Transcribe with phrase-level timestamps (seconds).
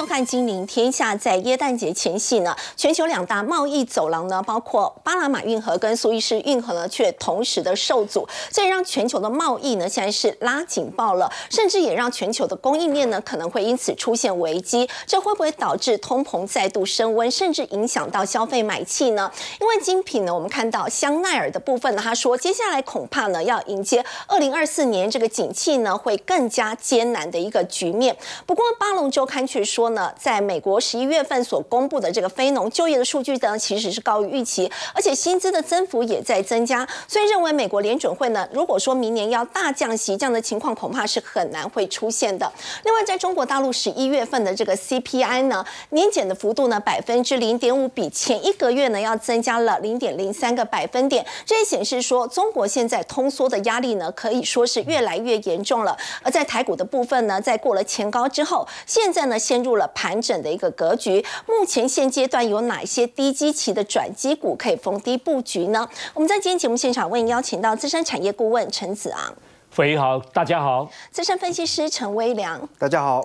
[0.00, 1.14] 收看《金陵天下》。
[1.18, 14.88] 在耶诞节前夕呢，全球两大贸易走廊呢，包括巴拿马运河跟苏伊士运河呢，却同时的受阻，这让全球的贸易呢，现在是拉警报了，甚至也让全球的供应链呢，可能会因此出现危机。
[15.06, 19.30] 这会不会导致通膨再度升温，甚至影响到消费买气呢？
[19.60, 28.16] 因为精品呢，我们看到香奈儿的部分呢，他说接下来恐怕呢，要迎接二零二四年这个景气呢，会更加艰难的一个局面。
[28.46, 42.50] 不过巴龙周刊却说呢，在美国十一月份所公布的这个非农就业的数据呢，其实是高于预期，而且薪资的增幅也在增加，所以认为美国联准会呢，如果说明年要大降息，这样的情况恐怕是很难会出现的。
[42.84, 55.96] 另外，在中国大陆十一月份的这个 CPI 呢，年减的幅度呢百分之零点五，比前一个月呢要增加了零点零三个百分点，这也显示说中国现在通缩的压力呢，可以说是越来越严重了。
[56.22, 61.24] 而在台股的部分呢，在过了前高之后，现在呢陷入了盘整的一个格局。
[61.46, 65.88] 目前现阶段有哪些低基期的转机股可以逢低布局呢？
[66.14, 69.34] 我们在今天节目现场为您邀请到资深产业顾问陈子昂，
[69.70, 73.20] 飞好，大家好；资深分析师陈威良，大家好；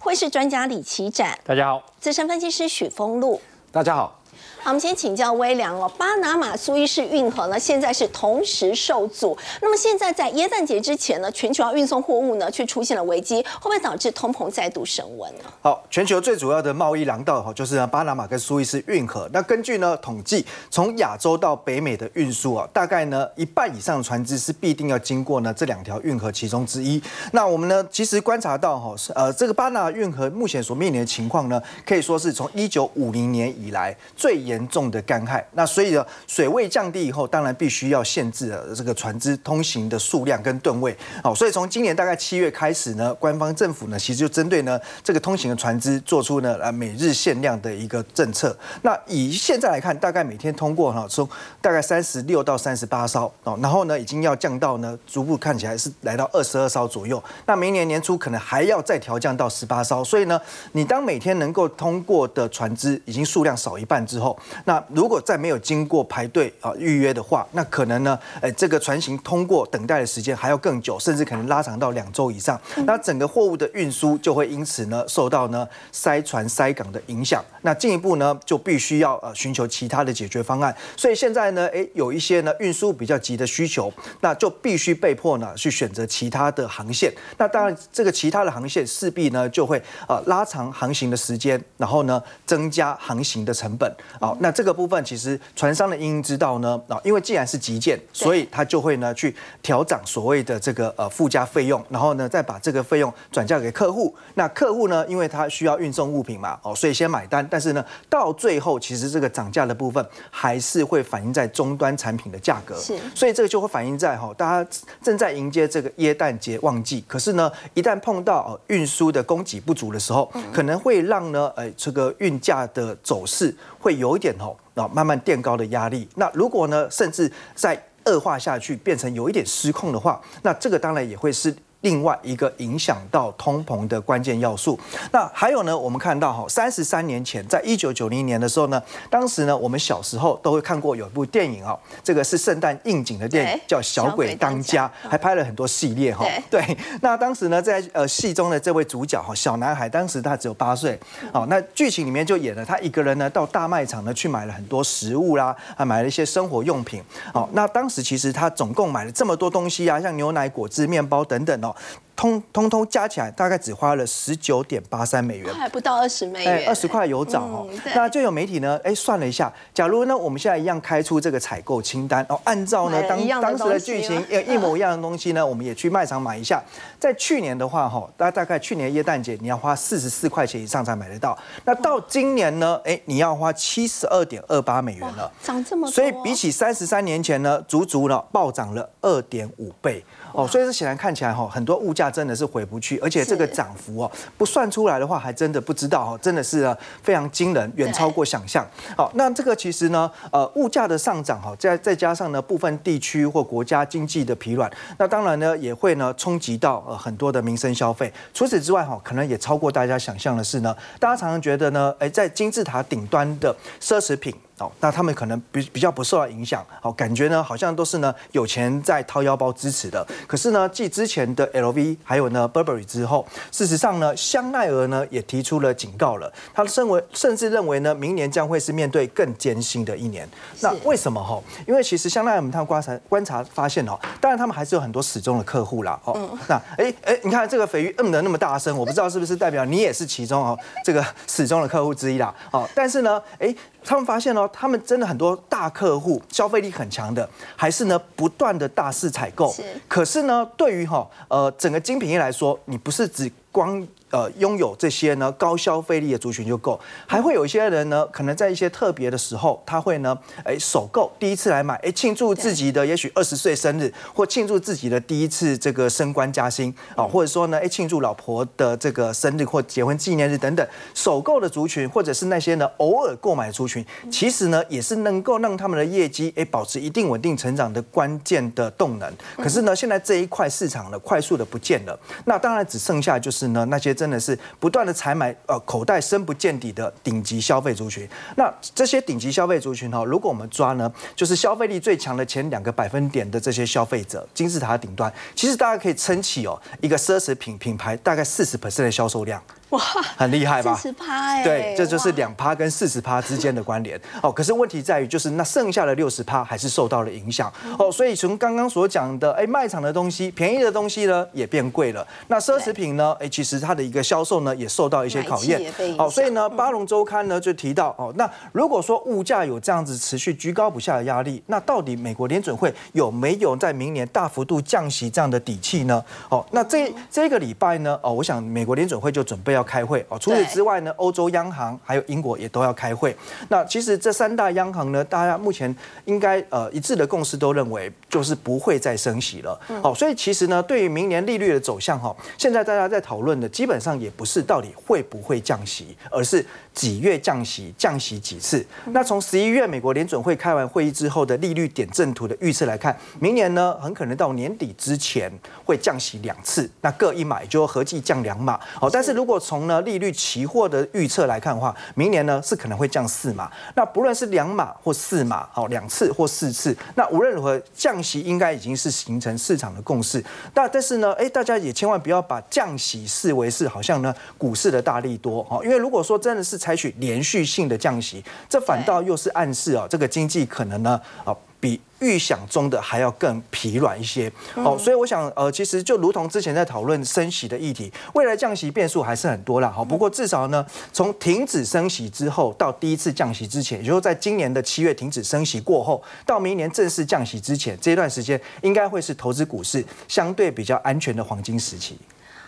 [0.00, 4.21] 汇市专家李奇展，大家好；资深分析师许峰路，大家好。
[4.64, 5.90] 好，我们先请教微良哦。
[5.98, 9.36] 巴拿马苏伊士运河呢，现在是同时受阻。
[9.60, 15.44] 那么现在在耶诞节之前呢，全球要运送货物呢，却出现了危机，会不会导致通膨再度升温呢？
[15.62, 19.28] 好，全球最主要的贸易廊道哈，就是呢巴拿马跟苏伊士运河。
[19.32, 27.02] 那根据呢统计，从亚洲到北美的运输啊，大概呢一半以上的船只是必定要经过呢这两条运河其中之一。
[27.32, 34.51] 那我们呢其实观察到哈，呃这个巴拿运河目前所面临的情况呢，可以说是从一九五零年以来最严。
[34.52, 40.94] 严重的干旱，那所以呢，水位降低以后，当然必须要限制了这个船只通行的数量跟吨位。
[41.22, 48.56] 好，所以从今年大概七月开始呢，官方政府呢，其实就针对呢这个通行的船只做出呢呃每日限量的一个政策。
[48.82, 51.26] 那以现在来看，大概每天通过哈从
[51.60, 57.22] 大概三十六到三十八艘哦，然后呢已经要降到呢逐步看起来是来到二十二艘左右。
[57.46, 60.04] 那明年年初可能还要再调降到十八艘。
[60.04, 60.40] 所以呢，
[60.72, 72.60] 你当每天能够通过的船只已经数量少一半之后，那如果再没有经过排队啊预约的话，那可能呢，哎，这个船型通过等待的时间还要更久，甚至可能拉长到两周以上。
[72.84, 77.44] 那整个货物的运输就会因此呢受到呢塞船塞港的影响。
[77.62, 80.74] 那进一步呢就必须要呃寻求其他的解决方案。
[80.96, 87.12] 所以现在呢，诶，有一些呢运输比较急的需求，那就必须被迫呢去选择其他的航线。
[87.38, 93.92] 那当然，这个其他的航线势必呢就会呃拉长航行的时间，然后呢增加航行的成本。
[94.32, 104.14] 好，那这个部分其实船商的应知道呢，啊，因为既然是急件，所以他就会呢去调涨所谓的这个呃附加费用，然后呢再把这个费用转嫁给客户。
[104.34, 107.46] 那客户呢，因为他需要运送物品嘛，哦，所以先买单。
[107.50, 112.78] 但是呢，到最后其实这个涨价的部分还是会反映在终端产品的价格。
[112.78, 114.70] 是，所以这个就会反映在哈，大家
[115.02, 124.56] 正在迎接这个耶诞节旺季，可是呢，一旦碰到运输的供给不足的时候，可能会让呢，呃，这个运价的走势会有一点哦。
[124.72, 126.08] 那，慢慢垫高的压力。
[126.14, 131.54] 那如果呢，甚至在恶化下去，变成有一点失控的话，那这个当然也会是。
[131.82, 134.78] 另外一个影响到通膨的关键要素，
[135.12, 135.76] 那还有呢？
[135.76, 146.24] 我们看到哈，三十三年前，在一九九零年的时候呢，当时呢，我们小时候都会看过有一部电影哦，这个是圣诞应景的电影，叫《小鬼当家》，还拍了很多系列哈。
[146.48, 146.64] 对，
[147.00, 150.98] 那当时呢，在呃戏中的这位主角哈，小男孩，当时他只有八岁，
[151.32, 157.02] 哦，那剧情里面就演了他一个人呢，到大卖场呢去买了很多食物啦，还买了一些生活用品。
[157.34, 161.71] 哦，那当时其实他总共买了这么多东西啊，像牛奶、果汁、面包等等哦。
[161.74, 162.11] now.
[162.22, 167.66] 通通通加起来大概只花了十九点八三美元，还不到二十美元，二十块有涨哦。
[167.96, 176.62] 那就有媒体呢，哎，算了一下，假如呢，我们现在一样开出这个采购清单哦，按照呢当当时的剧情 一模一样的东西呢，我们也去卖场买一下。
[177.00, 190.04] 在去年的话哈，大大概去年耶诞节你要花四十四块钱以上才买得到，那到今年呢，哎，你要花七十二点二八美元了，涨这么多，所以比起三十三年前呢，足足呢暴涨了二点五倍。
[190.34, 198.64] 哦，所以这显然看起来哈，很多物价真的是回不去，而且这个涨幅哦，不算出来的话，还真的不知道哦，真的是非常惊人，远超过想象。
[198.96, 208.12] 好，那这个其实呢，呃，物价的上涨哈，再再加上呢，部分地区或国家经济的疲软，那当然呢，也会呢冲击到呃很多的民生消费。
[208.34, 214.34] 除此之外哈，可能也超过大家想象的是呢，大家常常觉得呢，哎，在金字塔顶端的奢侈品。
[214.62, 220.06] 哦，那他们可能比比较不受到影响，哦，感觉呢好像都是呢有钱在掏腰包支持的。
[220.28, 230.28] 可是呢，继之前的 LV 还有呢 Burberry 之后，事实上呢，香奈儿呢也提出了警告了，他认为甚至认为呢，明年将会是面对更艰辛的一年。
[230.60, 231.42] 那为什么哈？
[231.66, 235.98] 因为其实香奈儿我们看观察观察发现哦，当然他们还是有很多始终的客户啦。
[236.04, 242.32] 哦，那哎哎，你看这个肥鱼嗯的那么大声，我不知道是不是代表你也是其中哦这个始终的客户之一啦。
[242.52, 243.52] 哦，但是呢，哎。
[243.84, 249.54] 他们发现哦，他们真的很多大客户消费力很强的，还是呢不断的大肆采购。
[249.88, 253.86] 可是呢，对于哈呃整个精品业来说，你不是只光。
[254.12, 279.10] 呃，拥有这些呢高消费力的族群就够，还会有一些人呢，可能在一些特别的时候，他会呢，哎，首购第一次来买，哎，庆祝自己的也许二十岁生日，或庆祝自己的第一次这个升官加薪啊，或者说呢，哎，庆祝老婆的这个生日或结婚纪念日等等，首购的族群，或者是那些呢偶尔购买的族群，其实呢也是能够让他们的业绩哎保持一定稳定成长的关键的动能。
[279.38, 283.96] 可是呢，现在这一块市场呢快速的不见了，那当然只剩下就是呢那些。
[284.02, 288.08] 真的是不断的采买，呃，口袋深不见底的顶级消费族群。
[288.36, 299.40] 那这些顶级消费族群哈，如果我们抓呢，就是消费力最强的前两个百分点的这些消费者，金字塔顶端，其实大家可以撑起哦，一个奢侈品品牌大概四十 percent 的销售量。
[299.72, 299.80] 哇，
[300.18, 300.74] 很厉害吧？
[300.74, 304.30] 四十趴哎，对，这就是两趴跟四十趴之间的关联哦。
[304.30, 307.90] 可是问题在于，就是那剩下的六十趴还是受到了影响哦。
[307.90, 312.06] 所以从刚刚所讲的，哎，卖场的东西便宜的东西呢也变贵了。
[312.28, 316.10] 那奢侈品呢，哎，其实它的一个销售呢也受到一些考验哦。
[316.10, 326.04] 所以呢，巴龙周刊呢就提到哦，那如果说物价有这样子持续居高不下的压力，那到底美国联准会有没有在明年大幅度降息这样的底气呢？
[326.28, 329.61] 哦，那这这个礼拜呢，哦，我想美国联准会就准备要。
[329.62, 333.16] 开会哦，除此之外呢，欧洲央行还有英国也都要开会。
[333.48, 335.74] 那其实这三大央行呢，大家目前
[336.04, 339.58] 应该呃一致的共识都认为，就是不会再升息了。
[339.82, 348.64] 哦，所以其实呢，对于明年利率的走向哈，现在大家在讨论的基本上也不是到底会不会降息，而是几月降息，降息几次。
[348.86, 355.30] 那从十一月美国联准会开完会议之后的利率点阵图的预测来看，明年呢很可能到年底之前
[355.64, 358.58] 会降息两次，那各一码就合计降两码。
[358.74, 363.50] 好，但是如果从呢利率期货的预测来看的话，明年呢是可能会降四码。
[363.74, 370.24] 那不论是两码或四码，好两次或四次，那无论如何降息应该已经是形成市场的共识。
[370.54, 381.36] 但但是呢，哎，大家也千万不要把降息视为是好像呢股市的大力多哦，因为如果说真的是采取连续性的降息，这反倒又是暗示啊这个经济可能呢啊。
[381.62, 389.70] 比预想中的还要更疲软一些哦，所以我想，呃，其实就如同之前在讨论升息的议题，未来降息变数还是很多啦。
[389.70, 401.96] 好，不过至少呢，从停止升息之后到第一次降息之前，也就是在今年的七月停止升息过后，到明年正式降息之前，这段时间应该会是投资股市相对比较安全的黄金时期。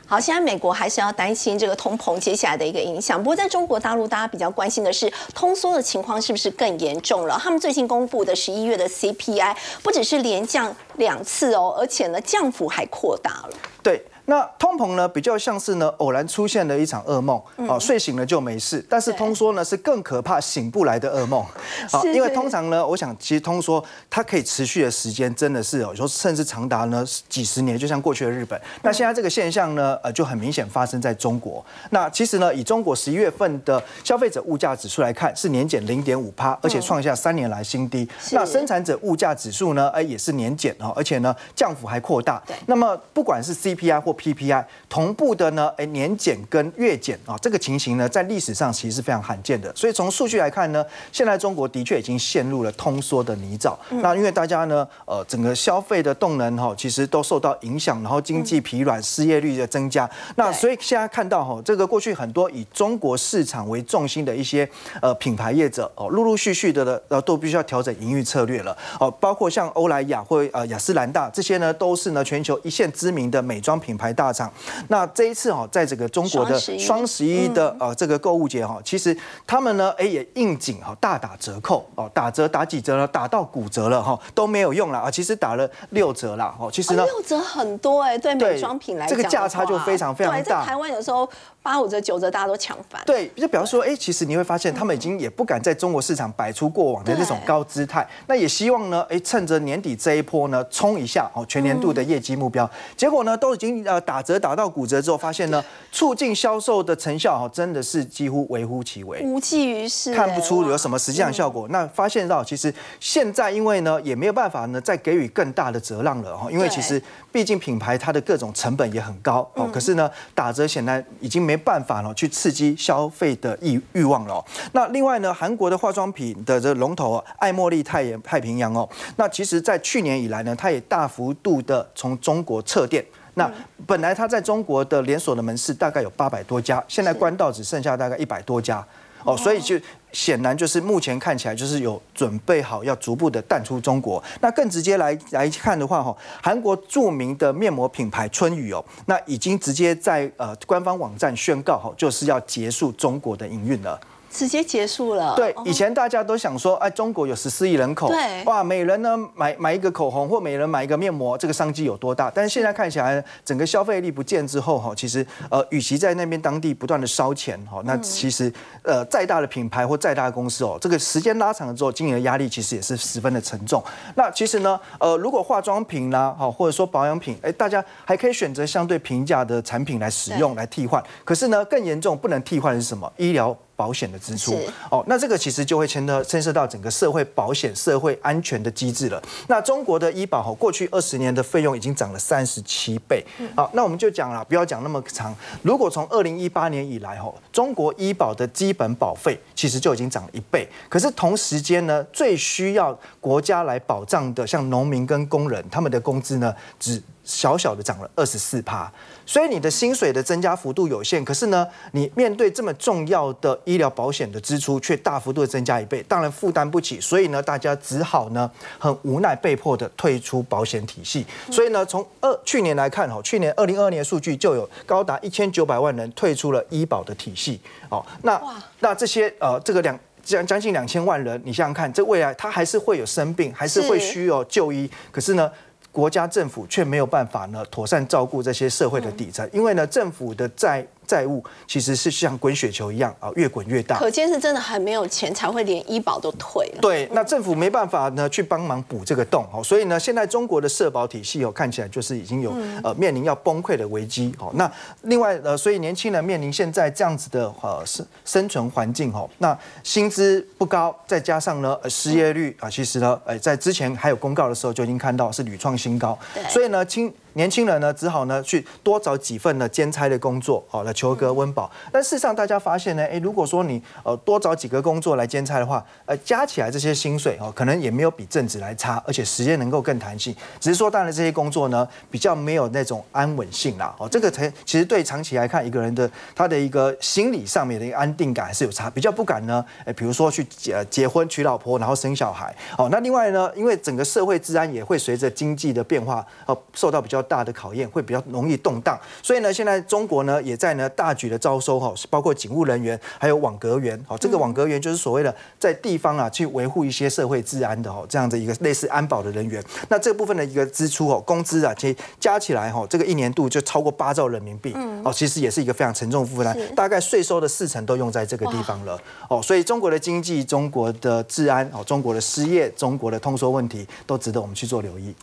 [0.06, 3.19] 好，现在美国还是要担心这个通膨接下来的一个影响。
[3.19, 7.41] 不过，在中国大陆，大家比较关心的是通缩的情况是不是更严重了？
[7.43, 13.51] 他们最近公布的十一月的 CPI 不只是连降两次哦，而且呢降幅还扩大了。
[13.83, 14.05] 对。
[14.26, 18.85] 那通膨呢，比较像是呢偶然出现的一场噩梦，哦，睡醒了就没事。
[18.88, 21.44] 但是通缩呢是更可怕，醒不来的噩梦。
[21.93, 28.58] 啊，因为通常呢，我想其实通缩它可以持续的时间真的是有时候甚至长达呢几十年，就像过去的日本。
[28.82, 31.65] 那现在这个现象呢，呃，就很明显发生在中国。
[31.91, 38.08] 那其实呢，以中国十一月份的消费者物价指数来看，是年减零点五趴，而且创下三年来新低。
[38.32, 42.43] 那生产者物价指数呢，哎，也是年减哦，而且呢降幅还扩大。
[42.67, 49.75] 那么不管是 CPI 或 PPI 同步的呢，哎，年减跟月减啊，这个情形呢，在历史上其实是非常罕见的。
[49.75, 53.75] 所以从数据来看呢，现在中国的确已经陷入了通缩的泥沼。
[54.03, 60.09] 那因为大家呢，呃，整个消费的动能哈，其实都受到影响，然后经济疲软，失业率的增加。
[60.37, 64.69] 那所以现在看到哈，这个过去很多以中国市场为重心的一些
[65.01, 74.53] 呃品牌业者哦，陆陆续续的呃都必须要调整营运策略了哦，包括像欧莱雅或呃雅诗兰黛这些呢，都是呢全球一线知名的美妆品牌大厂。
[74.89, 83.06] 那这一次哈，在这个中国的双十一的呃这个购物节哈，其实他们呢哎也应景哈，大打折扣哦，打折打几折呢？
[83.06, 85.11] 打到骨折了哈，都没有用了啊！
[85.11, 90.61] 其实打了六折了哦，其实呢六折很多哎，对美妆品来讲，这个价差就非常非常大。
[90.61, 91.29] 在台湾有时候
[91.65, 93.03] 八五折九折大家都抢翻。
[93.06, 104.35] 对，就比方说哎，其实你会发现他们已经也不敢在中国市场摆出过往的那种高姿态，那也希望呢哎趁着年底这一波呢冲一下哦全年度的业绩目标，结果呢都已经呃打折。
[104.44, 111.44] 打到骨折之后，发现呢， 促进销售的成效哦，真的是几乎微乎其微，无济于事，看不出有什么实际上效。
[111.44, 111.69] 效果。
[111.69, 119.69] 那发现到其实现在因为呢也没有办法呢再给予更大的折让了哈，因为其实毕竟品牌它的各种成本也很高哦。
[119.73, 124.44] 可是呢打折显然已经没办法了去刺激消费的欲欲望了。
[124.73, 133.05] 那另外呢韩国的化妆品的这龙头爱茉莉太太平洋哦，那其实在去年以来呢，它也大幅度的从中国撤店。
[133.37, 133.51] 那
[133.84, 138.87] 本来它在中国的连锁的门市大概有八百多家，现在关到只剩下大概一百多家
[139.25, 139.81] 哦，所以就
[140.13, 144.23] 显然就是目前看起来就是有准备好要逐步的淡出中国。
[144.41, 153.99] 那更直接来来看的话，哈，韩国著名的面膜品牌春雨哦，那已经直接在呃官方网站宣告哈，就是要结束中国的营运了。
[154.34, 155.36] 直接结束了。
[155.36, 162.29] 对，以前大家都想说，哎，中国有十四亿人口，对，哇，每人呢买买一个口红或每人买一个面膜，这个商机有多大？
[162.34, 173.81] 但是现在看起来，整个消费力不见之后，哈，其实呃，与其在那边当地不断的烧钱，哈，那其实呃，再大的品牌或再大的公司哦，这个时间拉长了之后，经营的压力其实也是十分的沉重。
[174.17, 181.00] 那其实呢，呃，如果化妆品啦，哈，或者说保养品，哎，大家还可以选择相对平价的产品来使用来替换。
[181.24, 183.12] 可是呢，更严重不能替换的是什么？
[183.17, 183.56] 医疗。
[183.77, 184.59] 保险的支出
[184.91, 189.23] 哦，那这个其实就会牵涉牵涉到整个社会保险、社会安全的机制了。
[189.49, 193.25] 那中国的医保哈，过去二十年的费用已经涨了三十七倍。
[193.57, 195.35] 好，那我们就讲了，不要讲那么长。
[195.63, 200.69] 如果从二零一八年以来哈，中国医保的基本保费其实就已经涨了一倍。
[200.89, 208.91] 可是同时间呢，最需要国家来保障的，像农民跟工人，他们的工资呢，只小小的涨了二十四趴。
[209.27, 217.01] 所以你的薪水的增加幅度有限，可是呢，你面对这么重要的医疗保险的支出却大幅度的增加一倍，当然负担不起。
[217.01, 221.25] 所以呢，大家只好呢，很无奈被迫的退出保险体系。
[221.51, 227.59] 所以呢，从二去年来看，哈，去年二零二二年数据就有高达一千九百万人退出了医保的体系。
[227.89, 228.39] 哦，那
[228.81, 235.51] 那这些呃，这个两将将近两千万人，你想想看，这未来他还是会有生病，还是会需要就医，可是呢？
[235.94, 240.84] 国家政府却没有办法呢，妥善照顾这些社会的底层，因为呢，政府的债。
[241.06, 243.99] 债务其实是像滚雪球一样啊，越滚越大。
[243.99, 246.79] 可见是真的很没有钱，才会连医保都退了。
[246.81, 249.63] 对，那政府没办法呢，去帮忙补这个洞哦。
[249.63, 254.51] 所以呢，现在中国的社保体系哦，看起来就是已经有呃面临要崩溃的危机哦。
[254.55, 254.70] 那
[255.03, 266.19] 另外呃，所以年轻人面临现在这样子的呃生生存环境哦，那薪资不高，再加上呢失业率啊，其实呢，呃，在之前还有公告的时候就已经看到是屡创新高。
[266.49, 271.70] 所以呢，轻年轻人呢，只好呢去多找几份呢兼差的工作，好来求个温饱。
[271.93, 280.34] 但事实上，大家发现呢，哎，如果说你呃多找几个工作来兼差的话，呃，加起来这些薪水哦，可能也没有比正职来差，而且时间能够更弹性。
[280.60, 283.93] 只是说，当然这些工作呢，比较没有那种安稳性啦。
[283.98, 292.55] 哦，这个才其实对长期来看，一个人的他的一个心理上面的一个安定感还是有差，比较不敢呢，哎，比如说去结结婚娶老婆，然后生小孩。
[292.79, 297.24] 哦，那另外呢，因为整个社会治安也会随着经济的变化，哦，受到比较。
[297.25, 309.65] 大的考验会比较容易动荡，所以呢，现在中国呢也在呢大举的招收哈，包括警务人员，还有网格员，好，这个网格员就是所谓的在地方啊去维护一些社会治安的哈，这样的一个类似安保的人员。
[309.89, 325.15] 那这部分的一个支出哦，工资啊，其实加起来哈，这个一年度就超过八兆人民币，哦，其实也是一个非常沉重负担，大概税收的四成都用在这个地方了，哦，所以中国的经济、中国的治安、哦，中国的失业、中国的通缩问题，都值得我们去做留意。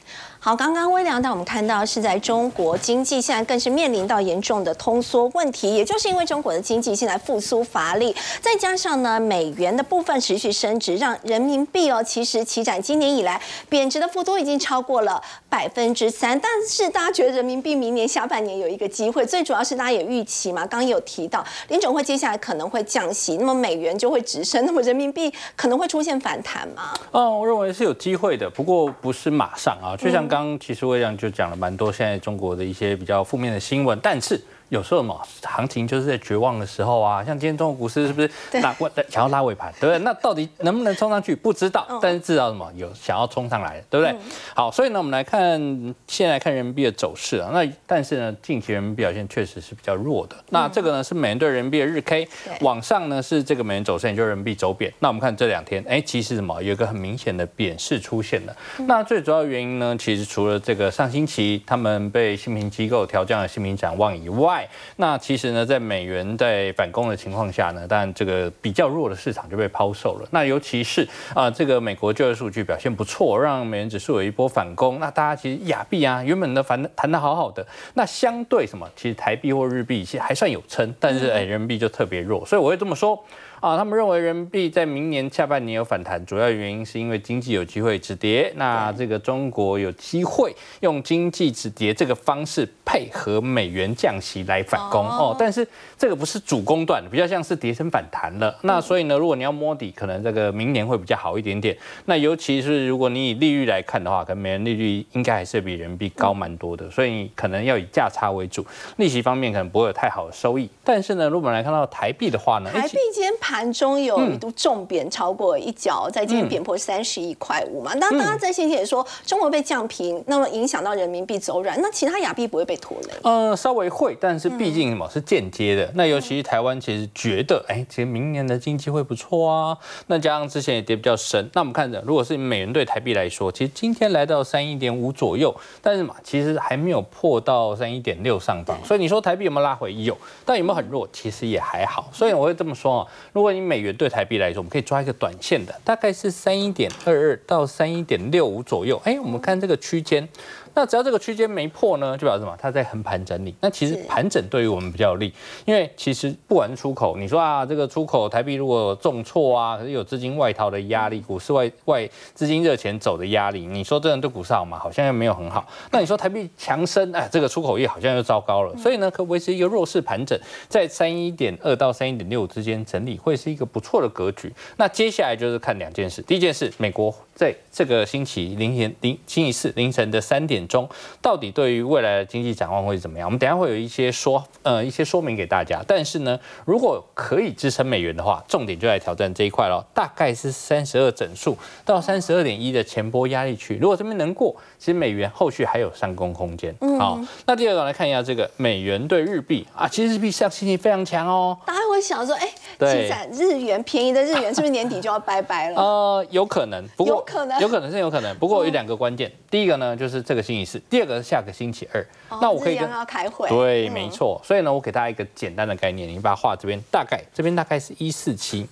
[0.43, 16.39] 好，刚刚微良带我们看到是在中国经济现在更是面临到严重的通缩问题，也就是因为中国的经济现在复苏乏力，再加上呢美元的部分持续升值，让人民币哦其实起展今年以来贬值的幅度已经超过了百分之三。
[16.39, 26.95] 但是大家觉得人民币明年下半年有一个机会，最主要是大家也预期嘛，刚刚有提到联总会接下来可能会降息，那么美元就会直升，那么人民币可能会出现反弹吗？
[27.11, 30.30] 嗯，我认为是有机会的，不过不是马上啊，就像。
[30.31, 34.39] 刚其实我这样就讲了蛮多现在中国的一些比较负面的新闻，但是。
[34.71, 38.73] 有时候嘛，行情就是在绝望的时候啊，像今天中国股市是不是拉
[39.09, 39.99] 想要拉尾盘，对不对？
[39.99, 41.85] 那到底能不能冲上去，不知道。
[42.01, 44.15] 但是至少什么有想要冲上来，对不对？
[44.55, 47.49] 好，所以呢，我们来看，先来看人民币的走势啊。
[47.51, 50.37] 那但是呢，近期人民币表现确实是比较弱的。
[50.51, 52.25] 那这个呢是美元对人民币的日 K，
[52.61, 54.89] 往上呢是这个美元走势，也就是人民币走贬。
[54.99, 58.55] 那我们看这两天，哎，其实什么有一个很明显的贬势出现了。
[58.87, 64.60] 那最主要原因呢，其实除了这个上星期他们被新评机构调降了新评展望以外，
[64.97, 70.27] 那其实呢，在美元在反攻的情况下呢，但这个比较弱的市场就被抛售了。
[70.31, 74.99] 那尤其是啊，这个美国就业数据表现不错，让美元指数有一波反攻。
[74.99, 82.45] 那大家其实亚币啊，原本的反谈的好好的，那相对什么，其实台币或日币其实还算有撑，但是哎，人民币就特别弱。
[82.45, 83.21] 所以我会这么说。
[83.61, 88.51] 啊，他们认为人民币在明年下半年有反弹，主要原因是因为经济有机会止跌。
[88.55, 95.65] 那这个中国有机会用经济止跌这个方式配合美元降息来反攻哦，但是
[95.95, 98.57] 这个不是主攻段，比较像是跌升反弹了。
[98.63, 101.77] 那所以呢，如果你要摸底，可能这个明年会比较好一点点。
[102.05, 108.65] 那尤其是如果你以利率来看的话，可能美元利率应该还是比人民币高蛮多的，所以你可能要以价差为主，
[108.97, 110.67] 利息方面可能不会有太好的收益。
[110.83, 117.91] 但是呢，如果我们来看到台币的话呢，台币今天盘中有一度重贬超过一角，在今天贬破三十一块五嘛。
[117.95, 123.13] 那大家在先前也说中国被降平，那么影响到人民币走软，那其他亚币不会被拖累？
[123.23, 125.91] 呃，稍微会，但是毕竟什么是间接的。
[125.95, 129.77] 那尤其是台湾其实觉得，哎，其实明年的经济会不错啊。
[130.07, 138.77] 那加上之前也跌比较深，那我们看着，如果是美元对台币来说，其实今天来到三一点五左右，但是嘛，其实还没有破到三一点六上方。
[138.85, 139.93] 所以你说台币有没有拉回？
[139.93, 141.05] 有，但有没有很弱？
[141.11, 142.09] 其实也还好。
[142.13, 149.01] 所以我会这么说啊，如如果你美元对台币来说，我们可以抓一个短线的，大概是三一点二二到三一点六五左右。
[149.03, 150.29] 哎，我们看这个区间。
[150.73, 152.55] 那只要这个区间没破呢，就表示什么？
[152.59, 153.53] 它在横盘整理。
[153.61, 155.33] 那其实盘整对于我们比较有利，
[155.65, 164.79] 因为其实不管是出口，你说啊，这个出口台币如果重挫啊，可是有资金外逃的压力，股市外外资金热钱走的压力，你说这样对股市好吗？
[164.79, 165.65] 好像又没有很好。
[165.91, 168.75] 那你说台币强升，哎，这个出口业好像又糟糕了。
[168.77, 174.51] 所以呢，可维持一个弱势盘整，在三一点二到三一点六之间整理，会是一个不错的格局。
[174.77, 180.61] 那接下来就是看两件事，第一件事，美国在这个星期凌晨凌星期四凌晨的三点。
[180.67, 180.87] 钟
[181.21, 183.27] 到底对于未来的经济展望会怎么样？
[183.27, 185.83] 我们等下会有一些说呃一些说明给大家。
[185.87, 193.75] 但是呢，如果可以支撑美元的话，重点就来挑战这一块了，大概是三十二整数到三十二点一的前波压力区。
[193.81, 196.73] 如果这边能过，其实美元后续还有上攻空间。
[196.99, 201.57] 好，那第二个来看一下这个美元对日币啊，其实日币上星期非常强哦。
[201.65, 202.47] 大家会想说，哎，
[202.87, 205.81] 现在日元便宜的日元是不是年底就要拜拜了？
[205.81, 208.35] 呃，有可能，不过有可能，有可能是有可能。
[208.37, 212.05] 不过有两个关键，第一个呢就是这个星期四，第二个是下个星期二。
[212.41, 213.47] 那我可以跟要开会。
[213.49, 214.39] 对，没错。
[214.43, 218.65] 所以呢，我给大家一个简单的概念，你把它画这边，大概这边大概是一四七，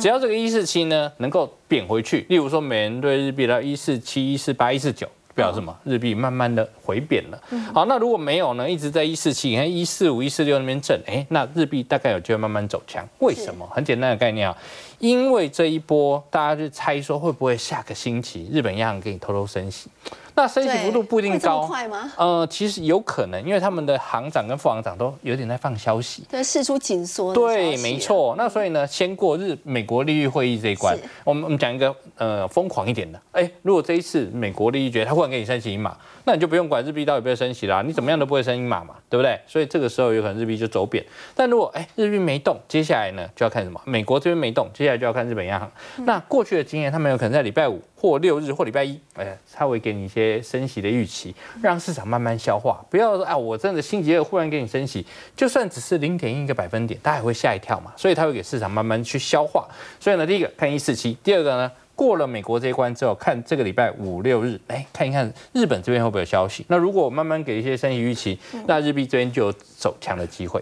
[0.00, 5.06] 只要这个一四七呢能够贬回去，例如说美元对日币到一四七、一四八、一四九。
[5.34, 5.76] 表示什么？
[5.84, 7.42] 日币慢慢的回贬了。
[7.74, 8.68] 好，那如果没有呢？
[8.68, 13.06] 一直在一四七，你看一四五、一四六那边震，哎，那日币大概有机会慢慢走强。
[13.18, 13.66] 为什么？
[13.72, 14.56] 很简单的概念啊，
[14.98, 19.88] 因为这一波大家就猜说会不会下个星期日本央行给你偷偷升息。
[20.36, 22.10] 那升息幅度不一定高，快吗？
[22.16, 27.34] 呃，其实有可能，因为他们的行长跟副行长都有点在放消息，对，释出紧缩。
[27.34, 28.34] 对，没错。
[28.38, 39.38] 那所以呢，先过日美国利率会议这一关，我们我们讲一个呃疯狂一点的，哎，如果这一次美国利率决他忽然给你升息一码，那你就不用管日币到底不会升息啦，你怎么样都不会升一码嘛，对不对？
[39.46, 41.04] 所以这个时候有可能日币就走贬。
[41.34, 43.80] 但如果哎日币没动，接下来呢就要看什么？
[43.84, 45.70] 美国这边没动，接下来就要看日本央行。
[46.06, 47.80] 那过去的经验，他们有可能在礼拜五。
[48.02, 52.84] 或六日或礼拜一，哎，稍微给你一些升息的预期，让市场慢慢消化。
[52.90, 57.92] 不要说啊，我真的星期二忽然给你升息，就算只是零点一个百分点，大家也会吓一跳嘛。
[57.96, 59.68] 所以它会给市场慢慢去消化。
[60.00, 66.66] 所以呢，第一个看一四七，第二个呢，过了美国这一关之后，看这个礼拜五六日，哎，看一看日本这边会不会有消息。
[66.66, 68.36] 那如果慢慢给一些升息预期，
[68.66, 70.60] 那日币这边就有走强的机会。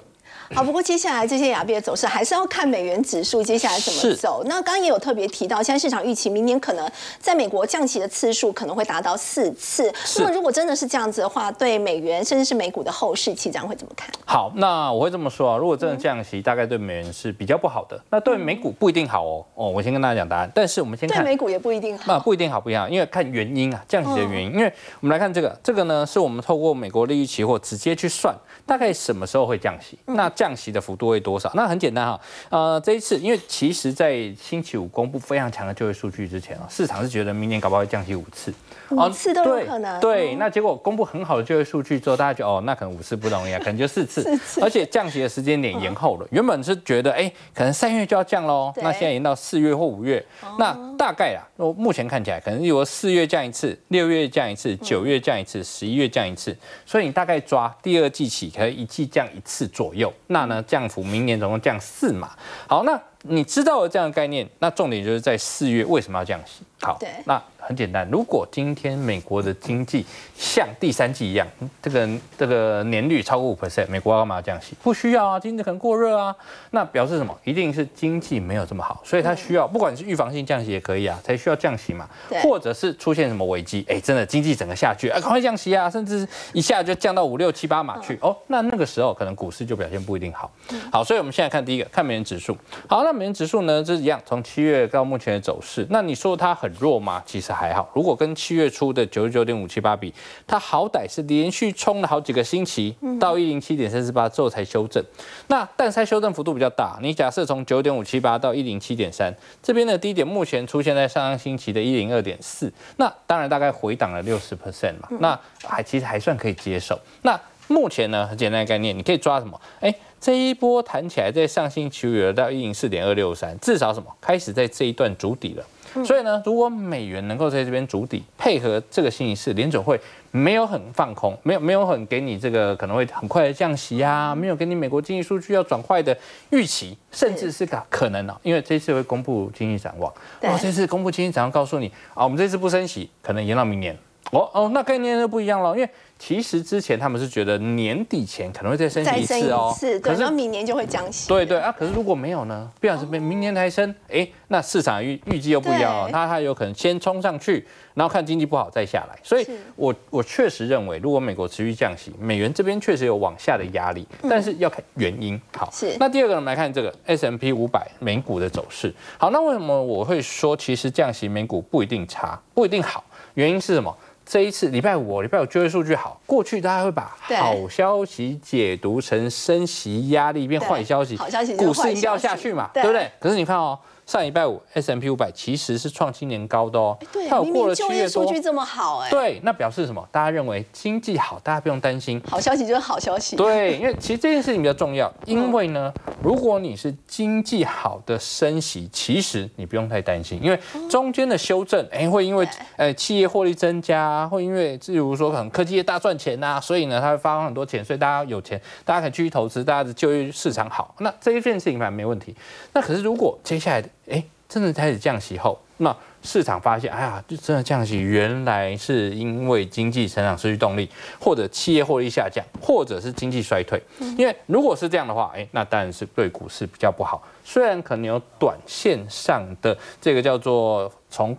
[0.52, 4.42] 好，不过接下来这些亚币的走势还是要看美元指数接下来怎么走。
[4.46, 9.92] 那刚刚也有特别提到，现在市场预期明年可能在美国降息的次数可能会达到四次。
[10.18, 14.10] 那么如果真的是这样子的话，对美元甚至是美股的后市，期长会怎么看？
[14.26, 18.02] 好，那我会这么说啊，如果真的降息，大概对美元是比较不好的。
[18.10, 19.46] 那对美股不一定好哦。
[19.54, 20.50] 哦，我先跟大家讲答案。
[20.52, 22.04] 但是我们先看对美股也不一定好。
[22.08, 24.52] 那不一定好，不一定好，因为看原因啊，降息的原因。
[24.52, 28.34] 因为我们来看这个，这个呢是我们透过美国利率期货直接去算，
[28.66, 29.96] 大概什么时候会降息？
[30.06, 31.20] 那降息的幅度会。
[31.20, 31.53] 多少？
[31.55, 38.50] 那很简单哈，呃，这一次，因为其实在星期五公布非常强的就业数据之前啊，市场是觉得明年搞不好会降息五次，
[38.96, 40.00] 五次都有可能。
[40.00, 44.24] 对，那结果公布很好的就业数据之后，大家就哦，那可能五次不容易啊，可能就四次，
[44.62, 46.26] 而且降息的时间点延后了。
[46.31, 50.24] 原本是觉得哎，可能三月就要降喽，那现在延到四月或五月，
[50.59, 51.42] 那大概啊，
[51.76, 61.00] 目前看起来可能有四月降一次，六月降一次，九月降一次，十一月降一次，所以你大概抓第二季起可以一季降一次左右，那呢降幅。
[61.11, 62.31] 明年总共降四嘛，
[62.68, 66.62] 好，那你知道了这样的概念，那重点就是在四月为什么要降息？
[66.80, 67.42] 好，那。
[67.62, 70.04] 很简单，如果今天美国的经济
[70.35, 71.46] 像第三季一样，
[71.83, 74.74] 这个这个年率超过五 percent，美国要干嘛降息？
[74.83, 76.35] 不需要啊，经济可能过热啊，
[76.70, 77.38] 那表示什么？
[77.44, 82.09] 一定是经济没有这么好，所以它需要，不管是预防性降息也可以啊，才需要降息嘛。
[82.42, 90.50] 或者是出现什么危机，哎，真的经济整个下去，啊，赶快降息啊，甚至一下就降到五六七八码去，哦，那那个时候可能股市就表现不一定好。
[90.90, 92.56] 好，所以我们现在看第一个，看美元指数。
[92.88, 97.20] 好，那那美元指数呢，这一样，从七月到目前的走势，那你说它很弱吗？
[97.26, 97.90] 其实还好。
[97.92, 100.14] 如果跟七月初的九十九点五七八比，
[100.46, 105.04] 它好歹是连续冲了好几个星期，到一零七点三四八之后才修正。
[105.48, 107.00] 那但是它修正幅度比较大。
[107.02, 116.96] 你假设从九点五七八到一零七点三，这边的低点目前出现在上个星期的一零二点四，那当然大概回档了六十 percent 嘛，那还其实还算可以接受。
[117.22, 119.60] 那目前呢，很简单的概念，你可以抓什么？
[119.80, 124.14] 哎，这一波弹起来，在上星期五到一零四点二六三，至少什么？
[124.20, 125.64] 开始在这一段筑底了。
[126.04, 129.98] 所以呢，如果美元能够在这边筑底，配合这个星期四联准会
[130.30, 136.16] 没有很放空，没有没有很给你这个可能会很快的降息啊，没有给你美国经济数据要转坏的
[136.50, 143.96] 预期，甚至是个可能呢，因为这次会公布经济展望，哦，这次公布经济展望告诉你啊，我们这次不升息，可能延到明年。
[144.33, 151.26] 哦哦，那概念就不一样了，因为其实之前他们是觉得年底前可能会再升一次哦，是，可是明年就会降息。
[151.26, 152.70] 对对啊，可是如果没有呢？
[152.78, 159.18] 不然是明明年才升，哎，那市场预预计又不一样哦，那它有可能先冲上去，然后看经济不好再下来。
[159.22, 165.40] 所以，我我确实认为，如果美国持续降息，美元这边确实有往下的压力，但是要看原因。
[165.56, 165.96] 好，是。
[165.98, 168.92] 那第二个，我们来看这个 S M P 五百美股的走势。
[169.16, 173.02] 好，那为什么我会说其实降息美股不一定差，不一定好？
[173.35, 173.96] 原因是什么？
[174.24, 176.20] 这一次礼拜五，礼拜五就业数据好。
[176.26, 183.11] 过去大家会把好消息解读成升息压力变坏消息，好消息股市应该要下去嘛，对不对？
[183.18, 183.78] 可是你看哦。
[184.10, 190.04] 上礼拜五 S M P 五百其实是创新年高的哦，它有过了七月多，数据这么好哎，对，那表示什么？
[190.10, 192.20] 大家认为经济好，大家不用担心。
[192.28, 193.36] 好消息就是好消息。
[193.36, 195.94] 对，因为其实这件事情比较重要， 因为呢，
[196.24, 202.44] 如果你是经济好的升息，其实你不用太担心，因为中间的修正，哎，会因为
[202.74, 212.34] 呃企业获利增加，会因为例如说可能科技业大赚钱呐，所以呢，它会发放很多钱，所以大家有钱，大家可以继续投资，大家的就业市场好，那这一件事情反正没问题。
[212.72, 223.82] 那可是如果接下来哎，真的开始降息后，那市场发现，哎呀，就真的降息，原来是因为经济成长失去动力，或者企业获利下降，或者是经济衰退。
[224.18, 227.22] 因为如果是这样的话，哎，那当然是对股市比较不好。
[227.44, 231.36] 虽然可能有短线上的这个叫做从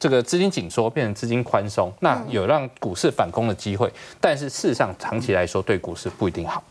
[0.00, 6.62] 这个资金紧缩变成资金宽松，那有让股市反攻的机会，但是事实上长期来说对股市不一定好。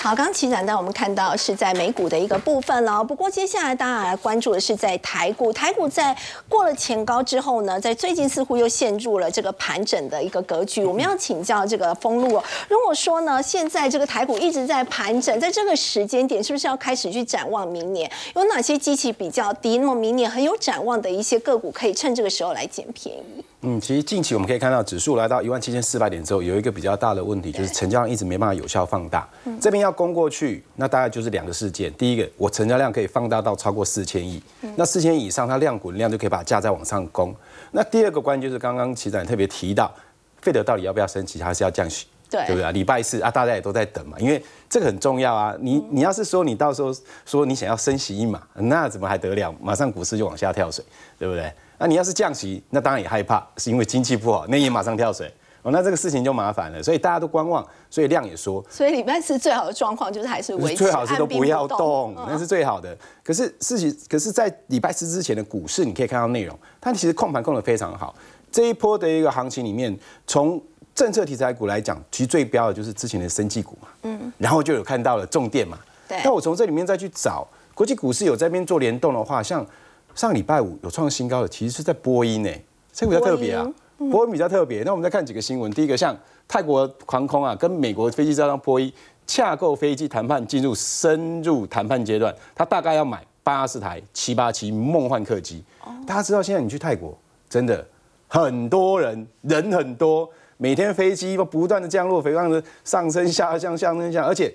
[0.00, 3.02] 好，刚刚齐展带我们看到是在美股的一个部分了。
[3.02, 6.14] 不过接下来大家来关注的是在台股，台股在
[6.46, 10.84] 过了前高之后呢，在最近似乎又陷入了这个盘整的一个格局。
[10.84, 12.28] 我们要请教这个封路，
[12.68, 18.10] 如果说呢，现在这个台股一直在盘整，在这个时间点，是不是要开始去展望明年？
[18.34, 23.42] 有哪些机器比较低，那么明年很有展望的一些个股，可以趁这个时候来捡便宜？
[23.66, 29.26] 嗯，其实近期我们可以看到指数来到一万七千四百点之后，有一个比较大的问题，就是成交量一直没办法有效放大。
[29.58, 31.92] 这边要攻过去，那大概就是两个事件。
[31.94, 34.42] 第一个，我成交量可以放大到超过四千亿，
[34.76, 37.34] 那四千亿以上，它量滚量就可以把价再往上攻。
[37.70, 39.92] 那第二个关键就是刚刚齐展特别提到，
[40.40, 42.06] 费德到底要不要升息，还是要降息？
[42.30, 42.70] 对，对不对啊？
[42.72, 45.54] 礼拜四啊，大家也都在等嘛，因为这个很重要啊。
[45.60, 46.92] 你你要是说你到时候
[47.26, 49.54] 说你想要升息一码，那怎么还得了？
[49.60, 50.84] 马上股市就往下跳水，
[51.18, 51.52] 对不对？
[51.78, 55.32] 那你要是降息，那当然也害怕，是因为经济不好，那也马上跳水
[55.64, 56.80] 哦，那这个事情就麻烦了。
[56.80, 58.64] 所以大家都观望，所以量也说。
[58.70, 62.96] 所以礼拜四最好的状况就是还是维持最好是都不要动，那是最好的。
[63.24, 68.14] 可是事情，可是在礼拜四之前的股市，你可以看到内容，它其实控盘控的非常好。
[68.52, 70.62] 这一波的一个行情里面，从
[70.94, 76.20] 政策题材股来讲，其实最标的就是之前的生技股嘛，嗯，然后就有看到了重电嘛，对。
[76.22, 79.66] 那我从这里面再去找国际股市有在边做联动的话，像。
[80.14, 82.50] 上礼拜五有创新高的，其实是在波音呢，
[82.92, 83.68] 这个比较特别啊。
[83.98, 85.70] 波音比较特别，那我们再看几个新闻。
[85.72, 86.16] 第一个，像
[86.48, 88.92] 泰国航空啊，跟美国飞机造商波音
[89.26, 95.62] 洽购飞机谈判进入深入谈判阶段，他大概要买八十台七八七梦幻客机。
[96.06, 97.16] 大家知道现在你去泰国，
[97.48, 97.86] 真的
[98.26, 104.52] 很多人，人很多，每天飞机不断的降落，不断的上升下降，上升下，而且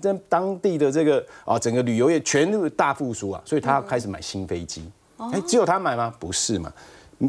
[0.00, 4.88] 在当地的这个啊整个旅游业全部大复苏啊，所以他开始买新飞机。
[5.16, 6.12] 哎，只有他买吗？
[6.18, 6.72] 不是嘛？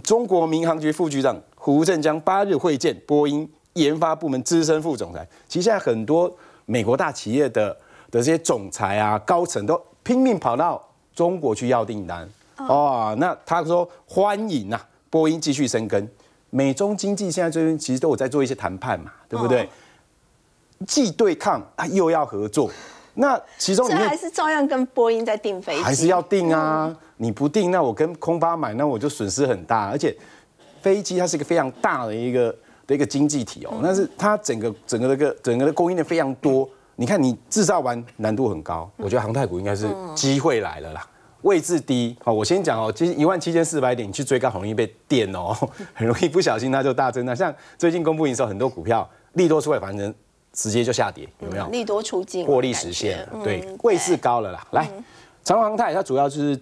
[0.04, 5.26] 中国民航局副局长胡振江八日会见波音研发部门资深副总裁。
[5.48, 6.30] 其实现在很多
[6.66, 7.70] 美国大企业的
[8.12, 12.28] 的这些总裁啊、高层都拼命跑到中国去要订单。
[12.58, 14.78] 哦，那他说欢迎呐，
[15.10, 16.06] 波音继续生根。
[16.50, 19.70] 美中经济现在最近其实都有在做一些谈判嘛，对不对？
[20.86, 22.70] 既对抗啊，又要合作。
[23.14, 26.94] 那其中这还是照样跟波音在订飞机，还是要订啊？
[27.16, 29.90] 你不订，那我跟空巴买，那我就损失很大。
[29.90, 30.14] 而且
[30.84, 36.70] 飞机它是一个非常大的一个的一个经济体哦，但是它整个整个的个整个的供应链非常多。
[36.96, 41.04] 你看你制造完难度很高，我觉得航太股应该是机会来了啦。
[41.42, 45.56] 位置低，好，我先讲哦，其实一万七千四百点你去追高很容易被电哦，
[45.94, 47.26] 很容易不小心它就大增。
[47.26, 50.14] 那像最近公布营收，很多股票利多出来，反正
[50.54, 51.68] 直接就下跌，有没有？
[51.70, 54.68] 利多出尽，获利实现，嗯对，位置高了啦。
[54.72, 54.88] 来，
[55.44, 56.58] 长荣航太它主要就是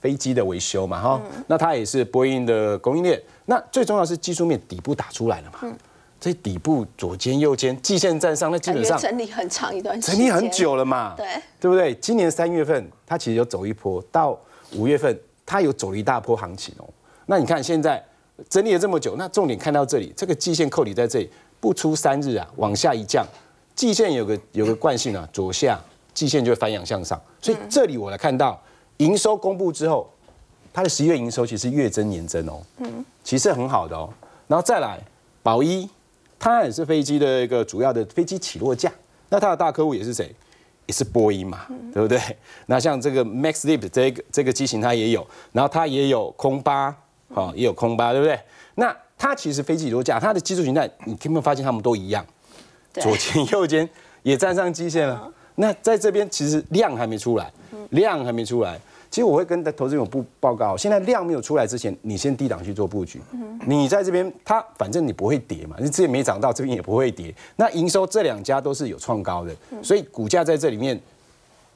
[0.00, 3.20] 飞机的维修嘛，哈，嗯那它也是波音的供应链。
[3.46, 5.76] 那最重要是技术面底部打出来了嘛，嗯。
[6.20, 11.26] 这底部左肩右肩季线站上，那基本上整理很长一段时间，整理很久了嘛，对，
[11.58, 11.92] 对不对？
[11.96, 14.38] 今年三月份它其实有走一波，到
[14.76, 16.88] 五月份它有走了一大波行情哦。
[17.26, 18.00] 那你看现在
[18.48, 21.28] 整理了这么久，那重点看到这里，这个季线扣底在这里，
[21.58, 23.26] 不出三日啊，往下一降，
[23.74, 25.76] 季线有个有个惯性啊，左下
[26.14, 28.62] 季线就会翻阳向上，所以这里我来看到
[28.98, 30.08] 营收公布之后，
[30.72, 34.08] 它的十一月营收其实月增年增哦，嗯，其实很好的哦。
[34.48, 34.98] 然后再来
[35.42, 35.88] 宝一，
[36.38, 38.92] 它也是飞机的一个主要的飞机起落架，
[39.28, 40.34] 那它的大客户也是谁？
[40.86, 42.18] 也是波音嘛，对不对？
[42.66, 46.94] 那像这个 Max Lip 这个这个机型它也有，然后它也有空巴，
[47.32, 48.38] 好、也有空巴，对不对？
[48.74, 52.26] 那它其实飞机起落架，它的技术形态，你有没有发现它们都一样？
[52.92, 53.88] 对左肩右肩
[54.24, 55.32] 也站上基线了。
[55.54, 57.50] 那在这边其实量还没出来，
[57.90, 58.78] 量还没出来。
[59.12, 63.20] 其实我会跟投资人有报告，现在量没有出来之前，你先低档去做布局。
[63.66, 67.32] 你在这边，它反正你不会跌嘛，你之前没涨到，这边也不会跌。
[67.56, 70.98] 那营收这两家都是有创高的，所以股价在这里面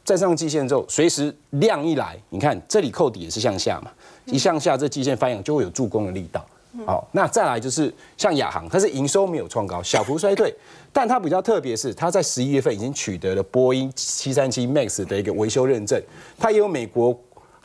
[0.02, 3.90] 站上季线之后，随时量一来，你看这里扣底也是向下嘛，
[4.24, 6.42] 一向下这季线翻扬就会有助攻的力道。
[6.86, 10.54] 好，那再来就是像亚航，它是营收没有创高，小幅衰退，
[10.92, 15.98] 但它比较特别是，它在十一月份已经取得了波音七三七 MAX 的一个维修认证，
[16.38, 17.18] 它也有美国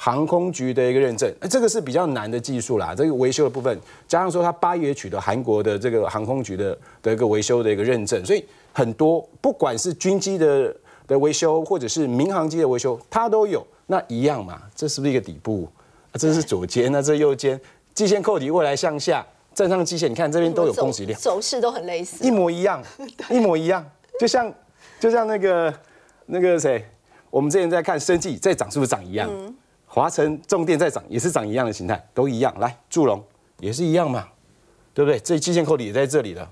[0.03, 2.95] 航空局的一个认证，呃这个是比较难的技术啦。
[2.95, 13.63] 这个维修的部分，加上说它八月取得韩国的这个航空局的的一个维修的一个认证，所以很多不管是军机的的维修，或者是民航机的维修，它都有。
[13.85, 15.69] 那一样嘛，这是不是一个底部？
[16.11, 17.61] 啊这是左肩，那这右肩，
[17.93, 21.19] 季线扣底未来向下，站上季线，你看这边都有供给量。
[21.19, 22.81] 走势都很类似，一模一样，
[23.29, 23.85] 一模一样，
[24.19, 24.51] 就像
[24.99, 25.71] 就像那个
[26.25, 26.83] 那个谁，
[27.29, 29.29] 我们之前在看生计在涨，是不是涨一样？
[29.93, 32.57] 华晨重电在涨，也是涨一样的形态，都一样。
[32.59, 33.21] 来，祝融
[33.59, 34.25] 也是一样嘛，
[34.93, 35.19] 对不对？
[35.19, 36.49] 这基线扣底也在这里了。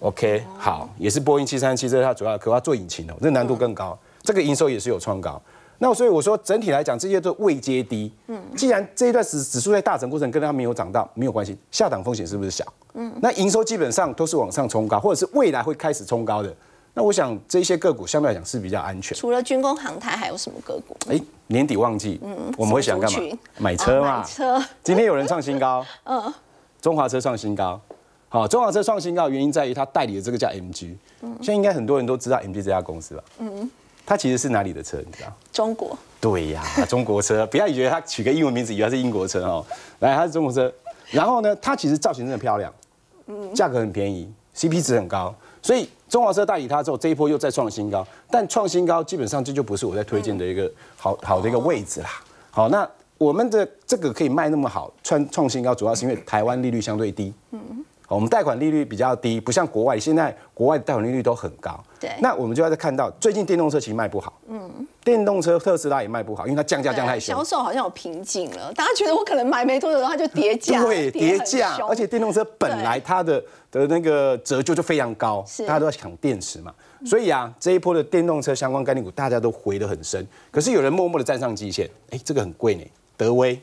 [0.00, 5.40] OK，好，也是波音七三七，这是它主要的，可它做引擎的，这难度更高，这个营收也是有创高。
[5.78, 8.12] 那所以我说，整体来讲，这些都未接低。
[8.26, 12.64] 嗯，既然这一段指指数在大涨过程跟它没有涨到，没有关系，下档风险是不是小？
[12.94, 16.52] 嗯，那营收基本上都是往上冲高，或者是未来会开始冲高的。
[16.96, 19.16] 那我想这些个股相对来讲是比较安全。
[19.18, 20.96] 除了军工航太，还有什么个股？
[21.08, 22.20] 哎，年底旺季，
[22.56, 23.18] 我们会想干嘛？
[23.58, 24.18] 买车嘛。
[24.18, 26.32] 哦买车， 今天有人创新高， 嗯，
[26.80, 27.80] 中华车创新高。
[28.28, 33.24] 好，中华车创新高的原因在于它代理的这个叫 MG，嗯现在应该很多人都知道 MG 这家公司吧？
[33.38, 33.70] 嗯，
[34.06, 34.98] 它其实是哪里的车？
[34.98, 35.32] 你知道？
[35.52, 39.64] 中国对呀，中国车，不要以为它取个英文名字，以为它是英国车哦。
[39.98, 40.72] 来，它是中国车。
[41.10, 42.72] 然后呢，它其实造型真的漂亮，
[43.52, 48.06] 价格很便宜，CP 值很高，所以中华车代理它之后，这一波又再创新高。
[48.30, 52.08] 但创新高基本上这就不是我在推荐的一个好好的一个位置啦。
[52.50, 52.88] 好，那
[53.18, 57.32] 我们的这个可以卖那么好，创创新高，主要是因为台湾利率相对低。
[57.50, 57.84] 嗯。
[58.08, 61.82] 我们贷款利率比较低，不像国外，现在国外的贷款利率都很高。
[61.98, 64.32] 对那我们就要再看到，最近电动车其实卖不好。
[64.48, 64.70] 嗯。
[65.02, 67.44] 电动车特斯拉也卖不好，因为它降价降太凶销。
[67.44, 82.82] 售好像有瓶颈了，大家觉得我可能买没多久，它就跌价，对，跌很价，而且电动车本来它的的那个折旧就非常高，是大家都在抢电池嘛，所以啊，这一波的电动车相关概念股大家都回得很深，可是有人默默的站上基线，哎，这个很贵呢，
[83.18, 83.60] 德威，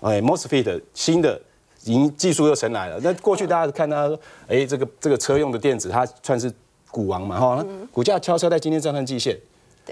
[0.00, 1.40] 哎，MOSFET 新的。
[1.82, 6.52] 已经技术又成来了，那过去大家看它说，哎，这个这个车用的电子，它算是
[6.90, 9.38] 股王嘛，哈，股价悄悄在今天站上季线，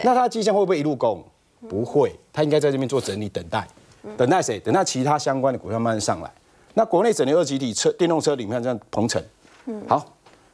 [0.03, 1.25] 那它的季线会不会一路攻？
[1.69, 3.67] 不会，它应该在这边做整理，等待，
[4.17, 4.61] 等待谁？
[4.61, 6.31] 等待其他相关的股票慢慢上来。
[6.75, 9.21] 那国内整流二级体车电动车里面这样鹏程，
[9.89, 10.05] 好，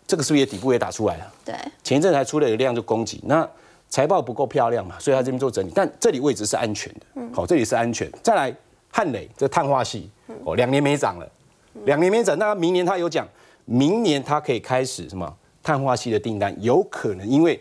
[0.07, 1.33] 这个是不是也底部也打出来了？
[1.45, 3.47] 对，前一阵才出了一个量就攻击，那
[3.91, 7.01] 财报不够漂亮嘛，所以它这边做整理，但这里位置是安全的，
[7.35, 8.11] 好，这里是安全。
[8.23, 8.55] 再来
[8.97, 10.09] 汉磊这碳化系，
[10.45, 11.29] 哦，两年没涨了，
[11.85, 13.27] 两年没涨，那明年他有讲，
[13.65, 17.61] 明年它可以开始什么碳化系的订单，有可能因为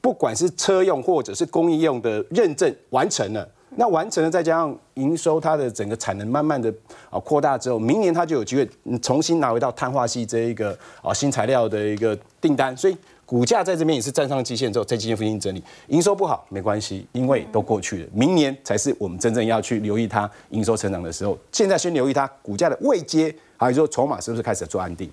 [0.00, 3.48] 不管是车用或者是工业用的认证完成了。
[3.76, 6.72] 那完成了，再加上营收，它的整个产能慢慢的
[7.08, 8.68] 啊扩大之后，明年它就有机会
[9.00, 12.96] 重新拿回到碳化系这一个啊新材料的一个订单，所以
[13.30, 21.38] 股价在这边也是站上基线之后，在基线附近整理，营收不好没关系，因为都过去了，明年才是我们真正要去留意它营收成长的时候。
[21.52, 25.08] 现在先留意它股价的位阶，还有说筹码是不是开始做安定。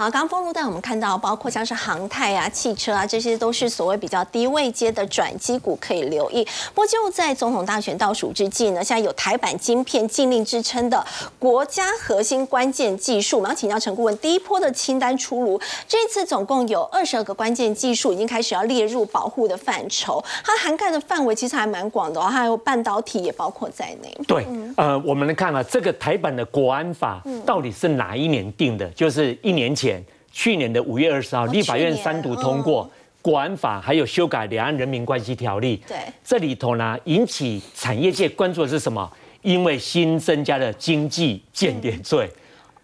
[0.00, 6.42] 好，刚刚封路带我们看到，包括像是航太啊、汽车啊，这些都是所谓比较低位阶的转机股，可以留意。
[6.72, 11.04] 不过就在总统大选倒数之际呢，现在有台版晶片禁令之称的
[11.38, 24.16] 国家核心关键技术，我们要请教陈顾问，第一波的清单出炉，这次总共有二十二个关键技术已经开始要列入保护的范畴，它涵盖的范围其实还蛮广的哦，还有半导体也包括在内。
[24.26, 24.46] 对，
[24.78, 28.88] 呃，我们来看啊，这个台版的国安法到底是哪一年定的？
[28.92, 29.89] 就是一年前。
[30.32, 32.88] 去年的五月二十号，立法院三读通过
[33.20, 35.82] 国安法，还有修改两岸人民关系条例。
[35.86, 39.10] 对，这里头呢，引起产业界关注的是什么？
[39.42, 42.30] 因为新增加的经济间谍罪。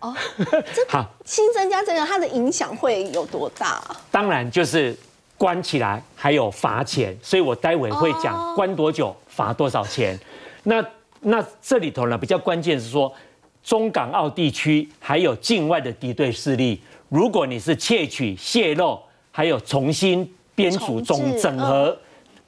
[0.01, 0.15] 哦，
[0.89, 3.83] 好，新增加这个，它的影响会有多大？
[4.11, 4.95] 当然就是
[5.39, 7.17] 关起来，还有罚钱。
[7.23, 10.19] 所以我待会会讲关多久，罚多少钱。
[10.65, 10.85] 那
[11.21, 13.11] 那这里头呢，比较关键是说，
[13.63, 16.81] 中港澳地区还有境外的敌对势力。
[17.09, 21.97] 如果你是窃取、泄露，还有重新编组、总整合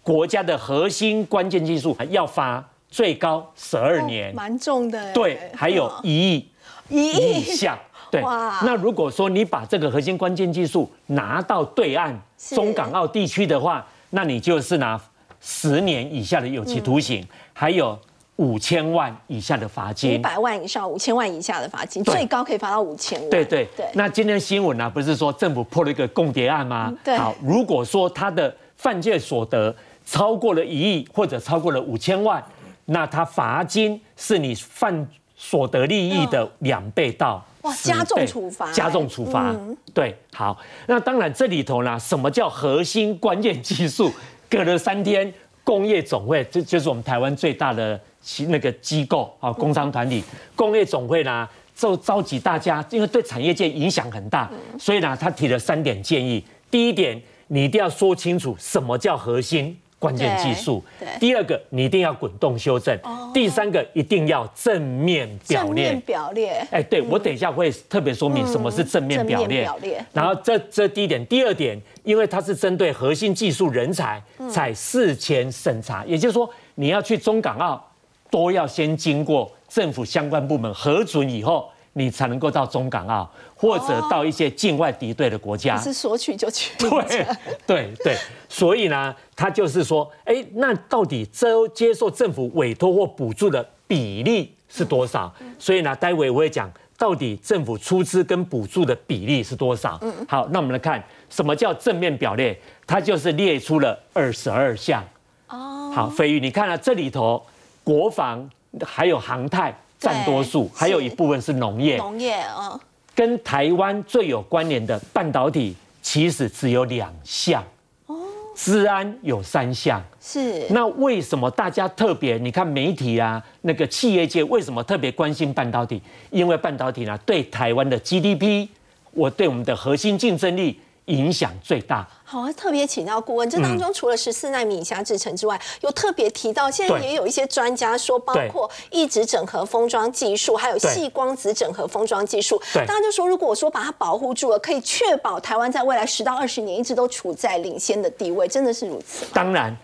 [0.02, 5.12] 国家的核心关键技术，要罚最高十二年，蛮重的。
[5.12, 6.48] 对，还有一亿
[6.88, 7.40] 一亿？
[7.40, 7.78] 以下。
[8.10, 15.00] 对，那如果说你把这个核心关键技术拿到对岸中港澳地区的话，那你就是拿
[15.40, 17.98] 十年以下的有期徒刑，还有。
[18.38, 23.30] 五千万以下的罚金，五百万以上五千万以下的罚金，最高可以罚到五千万。
[23.30, 23.84] 对对对。
[23.94, 26.94] 那今天新闻呢，不是说政府破了一个共谍案吗？
[27.02, 27.16] 对。
[27.16, 29.74] 好，如果说他的犯罪所得
[30.06, 32.40] 超过了一亿或者超过了五千万，
[32.84, 39.52] 那他罚金是你犯所得利益的两倍到哇，加重处罚，加重处罚。
[39.92, 40.56] 对，好。
[40.86, 44.12] 那当然这里头呢，什么叫核心关键技术？
[44.48, 48.00] 隔了三天，工业总会，这就是我们台湾最大的。
[48.28, 50.22] 其那个机构啊，工商团体、
[50.54, 56.44] 工业总会呢，就召集大家，因为对产业界影响很大，所以呢，他提了三点建议。
[56.70, 60.84] 第一点，你一定要说清楚什么叫核心关键技术。
[61.18, 62.94] 第二个，你一定要滚动修正。
[63.32, 65.84] 第三个，一定要正面表列。
[65.84, 66.68] 正面表列。
[66.70, 69.62] 哎，对我等一下会特别说明什么是正面表列。
[69.62, 70.04] 表列。
[70.12, 77.82] 然后这这第一点，第二点，因为它是针对核心技术人才，才事前审查，也就是说，你要去中港澳。
[78.30, 85.76] 都要先经过政府相关部门核准以后，你才能够到中港澳或者到一些境外敌对的国家。
[85.76, 86.72] 是说去就去。
[86.78, 87.26] 对
[87.66, 88.16] 对对，
[88.48, 95.32] 所以呢，他就是说，哎，那到底接接受政府委托或补助的比例是多少？
[95.58, 99.98] 所以呢，待会我会讲到底政府出资跟补助的比例是多少。
[100.02, 100.12] 嗯。
[100.28, 105.02] 好，那我们来看什么叫正面表列，它就是列出了二十二项。
[105.48, 105.90] 哦。
[105.94, 107.44] 好，飞宇，你看了这里头。
[107.88, 108.46] 国防
[108.84, 111.96] 还有航太占多数，还有一部分是农业。
[111.96, 112.78] 农业，嗯，
[113.14, 117.64] 跟台湾最有关联的半导体其实只有两项。
[118.04, 118.14] 哦，
[118.54, 120.04] 治安有三项。
[120.20, 120.66] 是。
[120.68, 122.36] 那为什么大家特别？
[122.36, 126.02] 你看媒体啊，那个企业界为什么特别关心半导体？
[126.28, 128.68] 因为半导体呢，对台湾的 GDP，
[129.12, 130.78] 我对我们的核心竞争力。
[131.08, 132.06] 影响最大。
[132.30, 142.60] 好啊，特别请到顾问，这当中除了十四纳米以下制程之外，有特别提到，现在也有一些专家说，包括一直整合封装技术，还有细光子整合封装技术。
[142.74, 149.30] 大家就说，如果说把它保护住了，可以确保台湾在未来十到二十年一直都处在领先的地位，真的是如此吗？
[149.32, 149.74] 当然。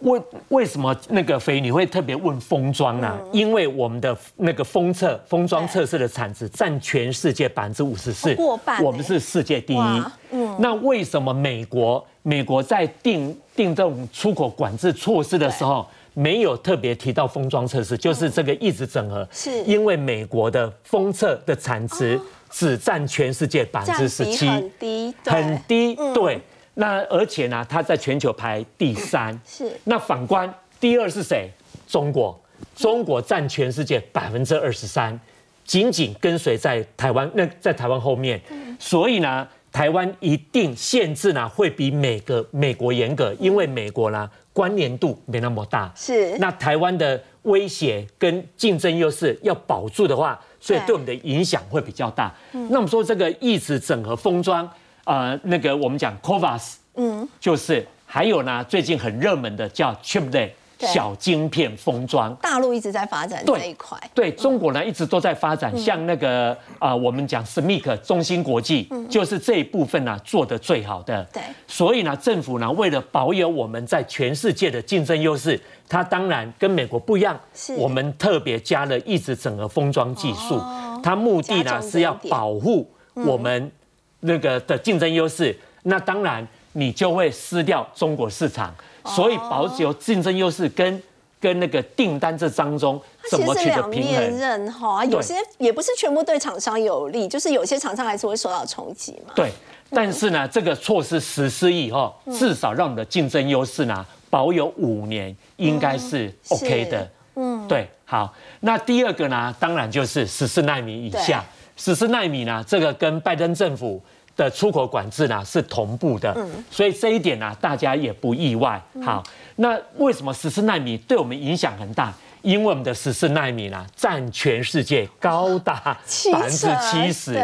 [0.00, 3.18] 为为什么那个飞你会特别问封装呢？
[3.32, 10.02] 因为我们的那个封测封装测试的产值占全世界百分之五十四，过半，我们是世界第一。
[10.30, 17.96] 嗯，那为什么美国美国在定定这种出口管制措施的时候，没有特别提到封装测试？
[17.96, 26.40] 就是这个一直整合，是因为美国的封测的产值只占全世界百分之十七，很低，很低，对。
[26.80, 29.36] 那而且呢，它在全球排第三。
[29.44, 29.68] 是。
[29.84, 31.50] 那反观第二是谁？
[31.88, 32.40] 中国，
[32.76, 35.18] 中国占全世界百分之二十三，
[35.64, 38.40] 紧紧跟随在台湾，那在台湾后面。
[38.78, 45.92] 所以呢，台湾一定限制呢会比美个美国严格，因为美国呢关联度没那么大。
[45.96, 46.38] 是。
[46.38, 52.32] 那台湾的威胁跟竞争优势要保住的话，所以对我们的影响会比较大。
[52.52, 54.70] 那我们说这个一直整合封装。
[55.08, 60.50] 呃，那个我们讲 Covas，嗯，就是还有呢，最近很热门的叫 Chip Day
[60.80, 80.60] 小晶片封装，大陆一直在发展这一块，对中国呢一直都在发展，像那个啊，我们讲 SMIC 中芯国际，就是这一部分呢做的最好的，对，所以呢，政府呢为了保有我们在全世界的竞争优势，它当然跟美国不一样，是，我们特别加了一直整个封装技术，
[81.02, 83.72] 它目的呢是要保护我们。
[84.20, 88.74] 那个的竞争优势，那当然你就会失掉中国市场。
[89.06, 91.02] 所以保有竞争优势跟
[91.40, 93.00] 跟那个订单这当中
[93.30, 94.38] 怎么取得平衡？
[94.38, 99.32] 刃哈，有些也不是全部对厂商有利，就是有些厂商还是会受到冲击嘛。
[99.34, 99.50] 对，
[99.88, 107.10] 但是呢，这个措施实施以后，至少让我们的竞争优势呢保有五年，应该是 OK 的。
[107.36, 108.34] 嗯，对，好。
[108.60, 111.42] 那第二个呢，当然就是十四纳米以下。
[111.78, 114.02] 十四纳米呢，这个跟拜登政府。
[114.38, 116.32] 的出口管制呢是同步的，
[116.70, 118.80] 所以这一点呢大家也不意外。
[119.02, 119.20] 好，
[119.56, 122.14] 那为什么十四纳米对我们影响很大？
[122.42, 125.74] 因为我们的十四纳米呢占全世界高达
[126.32, 127.36] 百分之七十。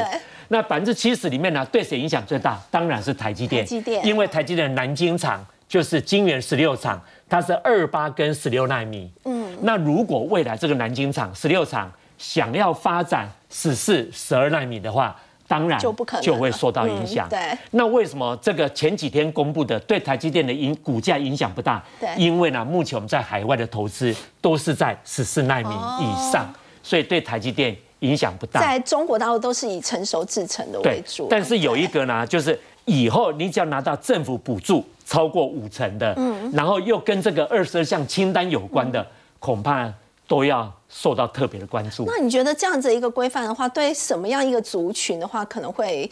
[0.46, 2.56] 那百分之七十里面呢，对谁影响最大？
[2.70, 3.64] 当然是台积电。
[3.64, 9.10] 台积电，因为台积电南京厂就是晶圆十六厂，它是二八跟十六纳米。
[9.24, 15.14] 嗯，那如果未来这个南京厂十六厂想要发展十四、十二纳米的话，
[15.46, 17.28] 当然就不可能就会受到影响。
[17.28, 21.82] 对，那为什么这个前几天公布的对台积电的影股价影响不大？
[22.00, 26.50] 对，因为呢，目前我们在海外的投资都是在十四纳米以上，
[26.82, 28.60] 所以对台积电影响不大。
[28.60, 31.26] 在中国大陆都是以成熟制成的为主。
[31.28, 39.06] 但是有一个呢，就是以后你只要拿到政府补助超过五成的，嗯，然后又跟这个二十二项清单有关的，
[39.38, 39.92] 恐怕
[40.26, 40.72] 都要。
[40.96, 42.04] 受到特别的关注。
[42.06, 46.08] 那你觉得这样子一个规范的话，对什么样一个族群的话，可能会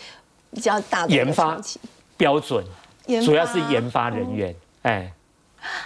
[0.51, 1.57] 比较大的研发
[2.17, 2.65] 标准？
[3.25, 4.53] 主要是研发人员，
[4.83, 5.13] 哎。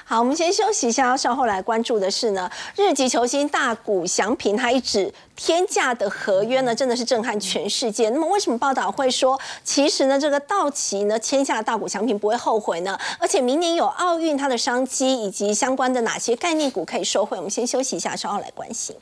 [0.05, 8.09] 好，我们先休息一下，稍后来关注的是呢，日籍球星大谷翔平他一纸天价的合约呢，真的是震撼全世界。
[8.11, 12.99] 那么为什么报道会说，其实呢，这个道奇呢签下大谷翔平不会后悔呢？
[13.19, 17.37] 而且明年有奥运，它的商机以及相关的哪些概念股可以收回？
[17.37, 18.97] 我们先休息一下，稍后来关心。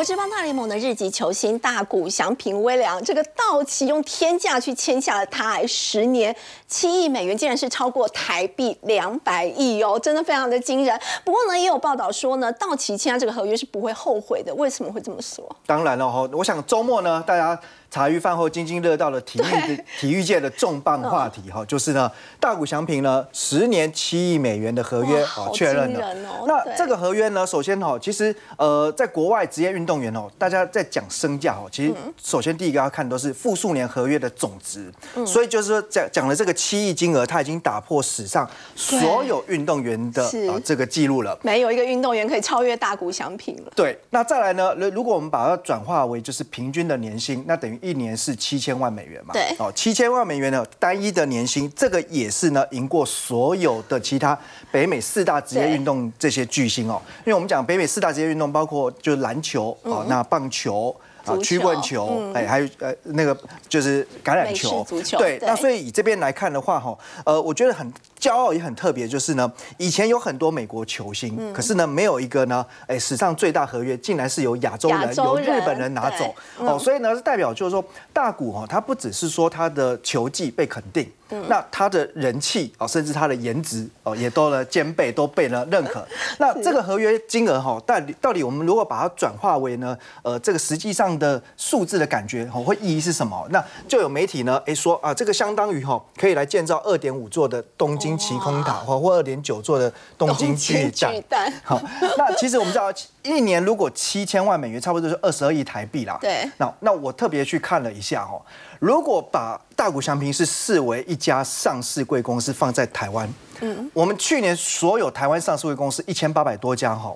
[0.00, 6.34] 国职棒大联盟的日籍球星大谷翔平威良，这个道奇用天价去签下了他，十年
[6.66, 10.98] 七亿美元，竟然是超过台币两百亿哦，真的非常的惊人。
[11.22, 14.54] 不过呢，也有报道说呢，道奇签下这个合约是不会后悔的。
[14.54, 15.46] 为什么会这么说？
[15.66, 17.60] 当然了哈，我想周末呢，大家。
[17.90, 26.14] 茶余饭后津津乐道的体育体育界的重磅话题哈，就是呢，大谷翔平呢十年七亿美元的合约啊确认了。
[26.46, 34.92] 那这个合约呢，首先哈，其实呃，在国外职业运动员哦，大家在讲身价哦，其实首先第一个要看都是复数年合约的总值。
[35.26, 41.36] 所以就是说讲讲了这个七亿金额，他已经打破史上所有运动员的啊这个记录了。
[41.42, 43.72] 没有一个运动员可以超越大谷翔平了。
[43.74, 47.79] 对，那再来呢，如如果我们把它转化为就是平均的年薪，那等于。
[47.80, 49.32] 一年是七千万美元嘛？
[49.32, 54.38] 对，哦，七千万美元的单一的年薪，这个也是呢，赢过所有的其他
[54.70, 57.00] 北美四大职业运动这些巨星哦。
[57.20, 60.94] 因为我们讲北美四大职业运动，包括就是篮球哦，那棒球。
[61.26, 64.82] 啊，曲棍球，哎，还有呃，那个就是橄榄球，
[65.18, 65.38] 对。
[65.42, 81.10] 那所以以这边来看的话，哈，呃，我觉得很骄傲也很特别，就是呢，以前有很多美国球星，可是呢，没有一个呢，哎，史上最大合约竟然是由亚洲人、由日本人拿走，哦，所以呢，是代表就是说，大谷哈，他不只是说他的球技被肯定。
[81.46, 86.04] 那他的人气哦，甚至他的颜值哦，也都呢兼备，都被呢认可。
[86.38, 93.46] 那这个合约金额哈，到底到底我们如果把它转化为呢，呃，这个实际上的数字的感觉哦，会意义是什么？
[93.50, 101.52] 那就有媒体呢，哎说啊，这个相当于哈，可以来建造二点五座的东京晴空塔，或或二点九座的东京巨蛋。
[101.62, 101.80] 好，
[102.16, 102.92] 那其实我们知道，
[103.22, 106.18] 一年如果七千万美元，差不多就是二十二亿台币啦。
[106.20, 106.50] 对。
[106.56, 108.40] 那那我特别去看了一下哦。
[108.78, 113.28] 如果把大谷祥平是视为一家上市贵公司放在台湾，
[113.60, 117.14] 嗯，我们去年所有台湾上市贵公司一千八百多家哈，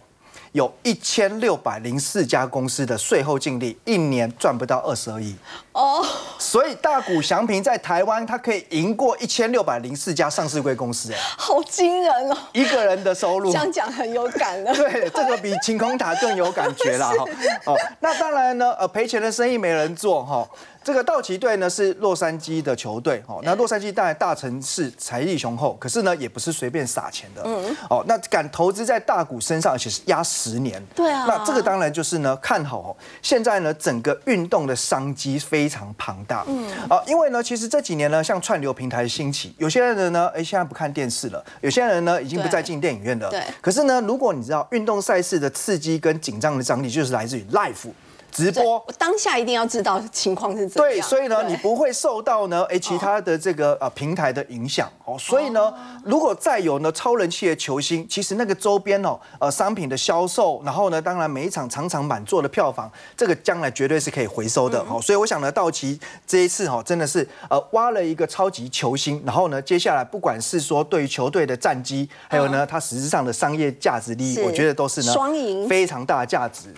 [0.54, 5.34] 有一千六百零四家公司的税后净利一年赚不到二十二亿。
[5.72, 6.00] 哦，
[6.38, 13.50] 所以大股祥平在台湾他可以赢过一千六百零四家上市贵公司，哎，好惊人哦，一个人的收入。
[13.50, 17.24] 这样讲很有感了， 对，这个比晴空塔更有感觉啦哈，
[17.66, 20.48] 哦，那当然呢，呃，赔钱的生意没人做哈。
[20.84, 47.90] 这个道奇队呢是洛杉矶的球队，哦，那洛杉矶当然大城市财力雄厚，可是呢也不是随便撒钱的，嗯，哦，那敢投资在大股身上，而且是压十年，对啊，那这个当然就是呢看好哦，现在呢整个运动的商机非常庞大，嗯，啊，因为呢其实这几年呢像串流平台兴起，有些人呢哎现在不看电视了，有些人呢已经不再进电影院了，对，可是呢如果你知道运动赛事的刺激跟紧张的张力，就是来自于 live。
[48.34, 48.84] 直播。
[48.86, 55.16] 我当下一定要知道情况是怎样对，所以呢，你不会受到呢，哎，其他的这个呃平台的影响哦。
[55.16, 55.72] 所以呢，
[56.04, 65.00] 如果再有呢超人气的球星，其实那个周边哦，呃商品的销售，然后呢，当然每一场场场满座的票房，这个将来绝对是可以回收的哦。
[65.00, 76.74] 所以我想呢，道奇这一次哈，真的是呃挖了一个超级球星，然后呢，接下来不管是说对于球队的战绩，还有呢，它实质上的商业价值利益，我觉得都是呢双赢非常大的价值。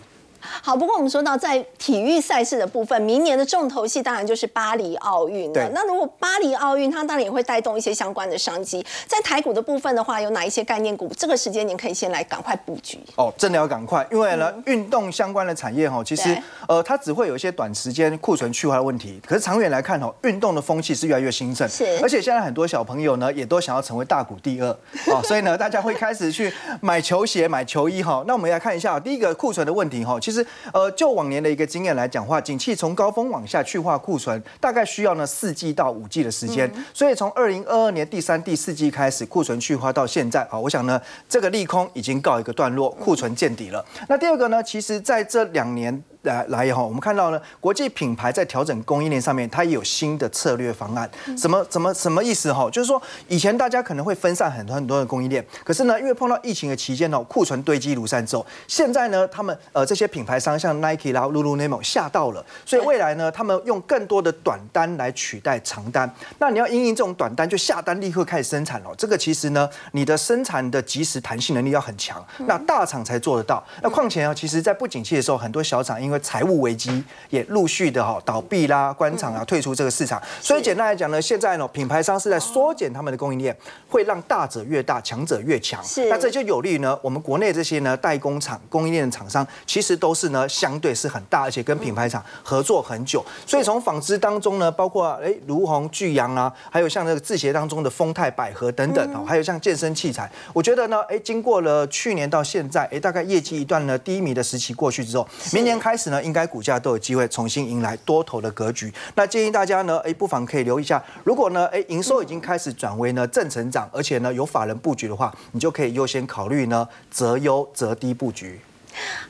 [0.63, 5.71] 好，不过我们说到在体育赛事的部分，明年的重头戏当然就是巴黎奥运了。
[5.73, 8.85] 那如果巴黎奥运，它当然也会带动一些相关的商机。
[9.07, 11.09] 在台股的部分的话，有哪一些概念股？
[11.17, 12.99] 这个时间您可以先来赶快布局。
[13.17, 16.37] 哦，真的要赶快，因为呢，运动相关的产业哈，其实
[16.69, 24.69] 呃，它只会有一些短时间库存去化的问题，可是长远来看哦，运动的风气是越来越兴盛，是而且现在很多小朋友呢，也都想要成为大股第二
[25.07, 28.25] 哦，所以呢，大家会开始去买球鞋、买球衣哈。
[28.27, 30.36] 那我们来看一下第一个库存的问题哈，其实
[30.73, 43.85] 呃，就往年的一个经验来讲话，景气从高峰往下去化库存，大概需要呢四季到五季的时间，所以从二零二二年第三、第四季开始，库存去化到现在啊，我想呢，这个利空已经告一个段落，库存见底了。
[44.09, 46.03] 那第二个呢，其实在这两年。
[46.27, 51.09] 来来哈，我们看到呢，国际品牌在调整供应链上面，它也有新的策略方案。
[51.37, 52.69] 什么怎么什么意思哈？
[52.71, 66.13] 就是说以前大家可能会分散很多很多的供应链，可是呢，因为碰到疫情的期间呢，库存堆积如山之后，现在呢，他们呃这些品牌商像 Nike 啦、Lululemon 吓到了，所以未来呢，他们用更多的短单来取代长单。
[66.39, 68.95] 那你要因应这种短单，就下单立刻开始生产了。
[68.99, 73.65] 这个其实呢，你的生产的及时弹性能力要很强，那大厂才做得到。
[73.83, 80.21] 那况且啊，其实在不景气的时候，很多小厂因为财务危机也陆续的哈倒闭啦、关厂啊、退出这个市场。
[80.41, 83.57] 所以简单来讲呢，现在呢，品牌商是在缩减他们的供应链，
[83.89, 85.83] 会让大者越大，强者越强。
[85.85, 86.09] 是。
[86.09, 93.25] 那这就有利于呢，我们国内这些呢代工厂、供应链的厂商，其实都是呢相对是很大，而且跟品牌厂合作很久。
[93.47, 108.93] 所以从纺织当中呢，包括哎如虹、巨阳啊，还有像这个制鞋当中的丰泰、百合等等哦，还有像健身器材，我觉得呢，哎，经过了去年到现在，哎，大概业绩一段呢低迷的时期过去之后，明年开始呢，应该股价都有机会重新迎来多头的格局。
[109.15, 118.61] 那建议大家呢，哎，不妨可以留意一下，如果呢，哎，营收已经开始转为呢正成长，而且呢有法人布局的话，你就可以优先考虑呢择优择低布局。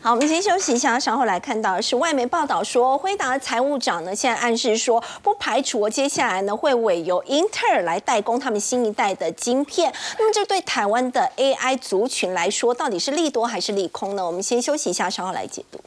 [0.01, 9.93] 好，我们先休息一下，稍后来看到是外媒报道说，辉达财务长呢现在暗示说，不排除接下来呢会委由英特尔来代工他们新一代的晶片。
[10.21, 14.25] 那么这对台湾的 AI 族群来说，到底是利多还是利空呢？
[14.25, 15.81] 我们先休息一下，稍后来解读。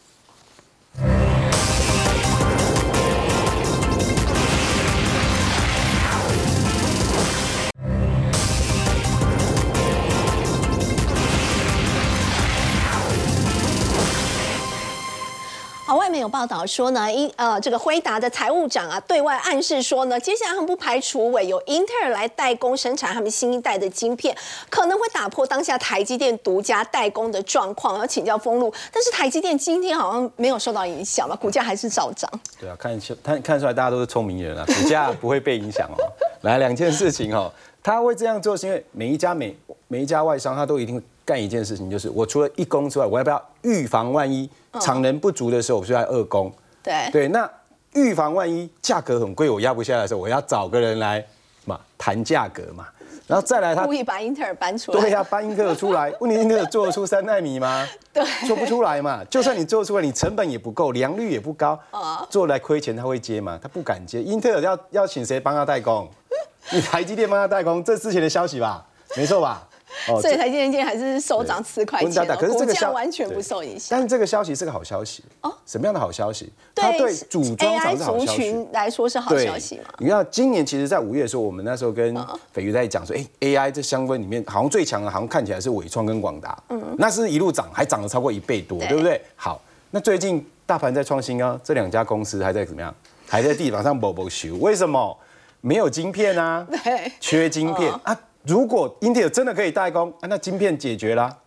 [16.29, 24.35] 报道说呢，英呃这个辉达的财务长啊，对外暗示说呢，接下来他们不排除委由英特尔来代工生产他们新一代的晶片，
[24.69, 27.97] 可能会打破当下台积电独家代工的状况。
[27.97, 32.29] 要请教封路，但是台积电今天好像没有受到影响嘛，股价还是照涨。
[32.59, 35.97] 对啊，看出看 看出来大家都是聪明人啊，股价不会被影响哦。
[36.43, 37.51] 来两件事情哦，
[37.83, 39.57] 他会这样做是因为每一家每
[39.87, 44.49] 每一家外商他都一定干一件事情，就是我除了一工之外，我要不要预防万一
[44.81, 46.51] 产能不足的时候，我就要二工。
[46.81, 47.47] 对对，那
[47.93, 51.23] 预防万一价格很贵，我压不下来的时候，我要找个人来
[51.65, 52.87] 嘛谈价格嘛，
[53.27, 54.99] 然后再来他故意把英特尔搬出来。
[54.99, 57.87] 对呀、搬英特尔出来，问题英特尔做得出三纳米吗？
[58.11, 59.23] 对做不出来嘛。
[59.25, 61.79] 就算你做出来，你成本也不够，良率也不高，
[62.31, 63.59] 做来亏钱他会接吗？
[63.61, 64.23] 他不敢接。
[64.23, 66.09] 英特尔要要请谁帮他代工？
[66.73, 68.83] 你台积电帮他代工，这之前的消息吧，
[69.15, 69.67] 没错吧？
[70.07, 73.87] 哦所以台积电今天还是收涨四块钱、可是这个消完全不受影响。
[73.91, 75.55] 但是这个消息是个好消息哦哦。
[75.65, 76.51] 什么样的好消息？
[76.75, 78.35] 它对组装厂 AI 族是好消息。
[78.35, 79.85] 群来说是好消息嘛？
[79.97, 82.15] 你看，今年其实，在五月的时候，我们那时候跟
[82.53, 89.21] 斐鱼在讲说，哎、a i 这相关里面，好像最强的，好像看起来是伟创跟广达，嗯，那是一路涨，还涨了超过一倍多，对对不对？
[89.35, 89.61] 好，
[89.91, 92.93] 那最近大盘在创新啊，这两家公司还在怎么样？
[93.27, 95.17] 还在地板上 啵啵修，为什么？
[95.61, 98.17] 没有晶片啊，对，缺晶片、啊。
[98.43, 101.37] 如果英特尔真的可以代工啊，那晶片解决啦，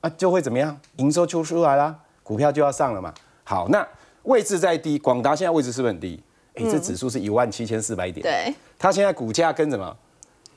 [0.00, 0.78] 啊，就会怎么样？
[0.96, 3.12] 营收就出来啦，股票就要上了嘛。
[3.44, 3.86] 好，那
[4.24, 6.22] 位置再低，广达现在位置是不是很低？
[6.54, 9.96] 哎、这指数是一万七千四百点，对，它现在股价跟什么？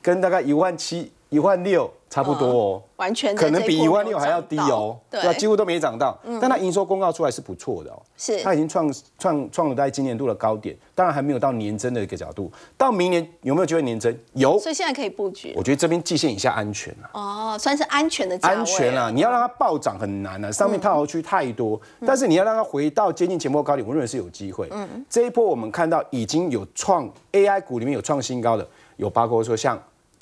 [0.02, 6.16] 跟大概一万七一万六差不多哦，完全可能比一万六还要低哦，对对啊，几乎都没涨到。
[6.40, 12.50] 但它营收公告出来是不错的哦，是它已经创创创了在今年度的高点，当然还没有到年增的一个角度。
[12.78, 14.16] 到明年有没有机会年增？
[14.34, 17.10] 有，所以现在可以布局我觉得这边季线以下安全了。
[17.12, 19.10] 哦，算是安全的安全了！
[19.10, 21.78] 你要让它暴涨很难啊，上面套牢区太多。
[22.06, 24.68] 但是你要让它回到接近前波高点，我认为是有机会。
[24.70, 28.66] 嗯，这一波我们看到已经有创 AI 股里面有创新高的，
[28.96, 29.76] 有包括说像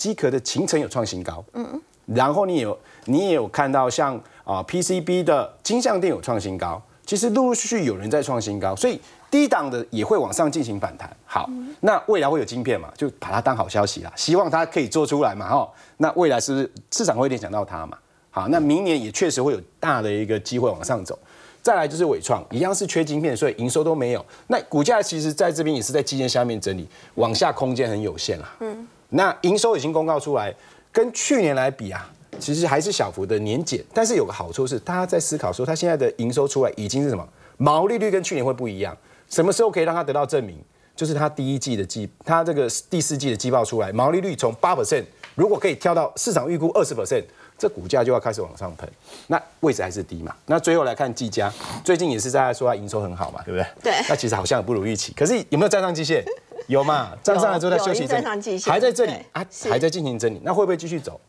[0.05, 9.01] 机壳的秦城有创新高，嗯，然后你有你也有看到像啊 PCB 的金相电有创新高，其实陆陆续续有人在创新高，所以
[9.31, 11.11] 低档的也会往上进行反弹。
[11.25, 11.49] 好，
[11.81, 15.73] 那未来会有晶片嘛，就把它当好消息啦，希望它可以做出来嘛，哈。
[15.97, 17.97] 那未来是不是市场会联想到它嘛？
[18.31, 21.19] 好，那明年也确实会有大的一个机会往上走。
[21.63, 24.23] 再来就是伟创，一样是缺晶片，所以营收都没有。
[24.49, 28.55] 那股价其实在这边也是在基线下面整理，往下空间很有限啦。
[28.61, 30.53] 嗯，那营收已经公告出来，
[30.93, 32.11] 跟去年来比啊，
[32.41, 33.83] 其实还是小幅的年减。
[33.95, 37.27] 但是有个好处是，大家在思考说，它现在的营收出来已经是什么？
[37.57, 38.97] 毛利率跟去年会不一样。
[39.31, 40.59] 什么时候可以让它得到证明？
[40.97, 45.05] 就是它第一季的季，它这个第四季的季报出来，毛利率从八 percent，
[45.35, 47.25] 如果可以跳到市场预估二十 percent，
[47.57, 48.89] 这股价就要开始往上喷。
[49.29, 50.35] 那位置还是低嘛？
[50.47, 51.53] 那最后来看技嘉，
[51.85, 53.93] 最近也是在说它营收很好嘛，对不对？
[53.93, 56.25] 对那其实好像也不如预期，可是有没有站上季线？
[56.69, 57.13] 有嘛？
[57.23, 61.21] 站上来之后再休息有整站上季线还在这里对啊，还在进行整理，那会不会继续走？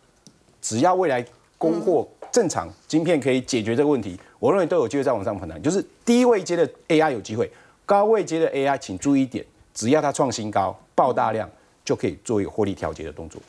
[0.61, 1.23] 只要未来
[1.57, 5.61] 供货正常，晶片可以解决这个问题，我认为都有机会再往上反弹。
[5.61, 7.51] 就是低位阶的 AI 有机会，
[7.85, 11.49] 高位阶的 AI 请注意一点，只要它创新高、爆大量，
[11.83, 13.41] 就可以做一个获利调节的动作。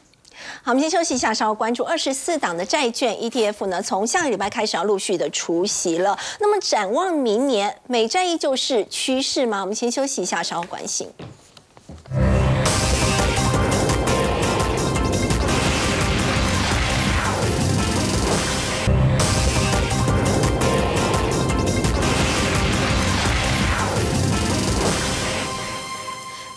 [0.62, 6.18] 好，我们先休息一下，稍后关注二十四档的债券 ETF 呢，从下个礼拜开始要陆续的除息了。
[6.38, 9.62] 那么展望明年，美债依旧是趋势吗？
[9.62, 11.08] 我们先休息一下，稍后关心。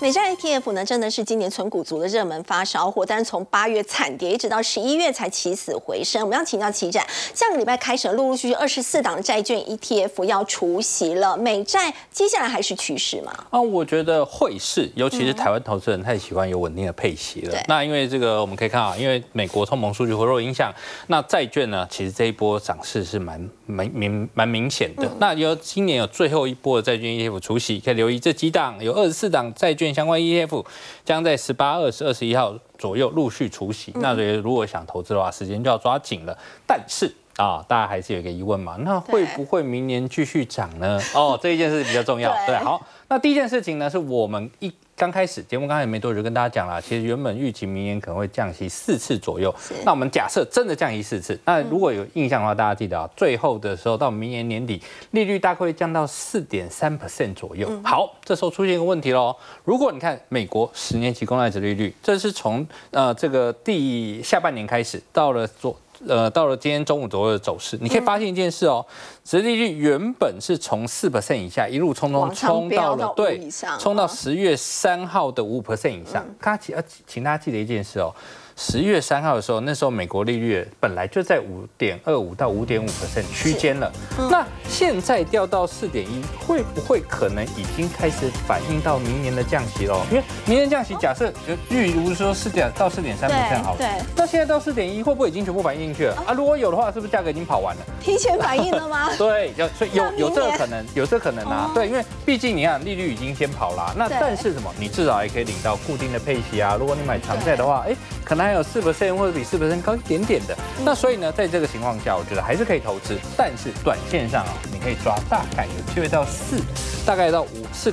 [0.09, 6.19] 美债 ETF 呢，真的是今年存股族的热门发烧货，但是从八月惨跌，一直到十一月才起死回生。
[6.23, 7.05] 我们要请教齐展，
[7.35, 13.31] 下个礼拜开始，陆陆续续二十四档的债券 ETF 要除息了，美债接下来还是趋势吗？
[13.51, 17.63] 啊，我觉得会是，尤其是台湾投资人太喜欢有稳定的配息了对。
[17.67, 20.73] 那因为这个我们可以看啊，因为美国通膨数据回落影响，
[21.05, 25.07] 那债券呢，其实这一波涨势是蛮蛮明蛮明显的。
[25.19, 30.65] 那有今年有最后一波的债券 ETF 除息，可以留意这几档，有二十四档债券相关 ETF
[31.03, 33.91] 将在十八、二十、二十一号左右陆续除息。
[33.95, 36.37] 那所以如果想投资的话，时间就要抓紧了。
[36.65, 40.97] 但是啊，大家还是有一个疑问嘛，那会不会明年继续涨呢？
[41.13, 42.31] 哦，这一件事比较重要。
[42.45, 49.55] 对对，好，那第一件事情呢，是我们一刚开始节目刚才没多久就跟大家讲了，其实原本预期明年可能会降息四次左右。
[49.85, 54.81] 那我们假设真的降息四次，那如果有印象的话，大家记得啊，最后的时候到明年年底，
[55.11, 57.69] 利率大概会降到四点三 percent 左右。
[57.81, 59.33] 好，这时候出现一个问题喽，
[59.63, 65.79] 如果你看美国十年期公债值利率，这是从呃这个第下半年开始到了左。
[66.07, 68.85] 呃，到了今天中午左右的走势，你可以发现一件事哦，
[69.23, 76.25] 殖利率原本是从四 percent 以下一路冲冲冲到了对，冲到嗯十月三号的五 percent 以上。
[76.39, 78.13] 大家请呃请大家记得一件事哦，
[78.61, 83.89] 十月三号的时候，那时候美国利率本来就在五点二五到五点五 percent 区间了，
[84.29, 90.01] 那现在掉到四点一，会不会可能已经开始反映到明年的降息喽？
[90.11, 96.33] 因为明年降息，假设呃例如说四点到四点三 percent 好了，对，那现在到四点一，会不会已经全部反映进去了啊？
[96.33, 97.81] 如果有的话，是不是价格已经跑完了？
[98.01, 99.09] 提前反应了吗？
[99.17, 101.71] 对，有所以有有这个可能，有这个可能啊哦。
[101.73, 104.69] 对，因为毕竟你看利率已经先跑啦，那但是什么？
[104.77, 106.75] 你至少也可以领到固定的配息啊。
[106.77, 107.95] 如果你买长债的话，哎，
[108.25, 110.55] 可能还有四 percent 或者比四 percent 高一点点的。
[110.79, 116.59] 嗯那所以呢，在这个情况下，我觉得还是可以投资，但是短线上啊，你可以抓大概有机会到四，
[117.05, 117.87] 大概到五四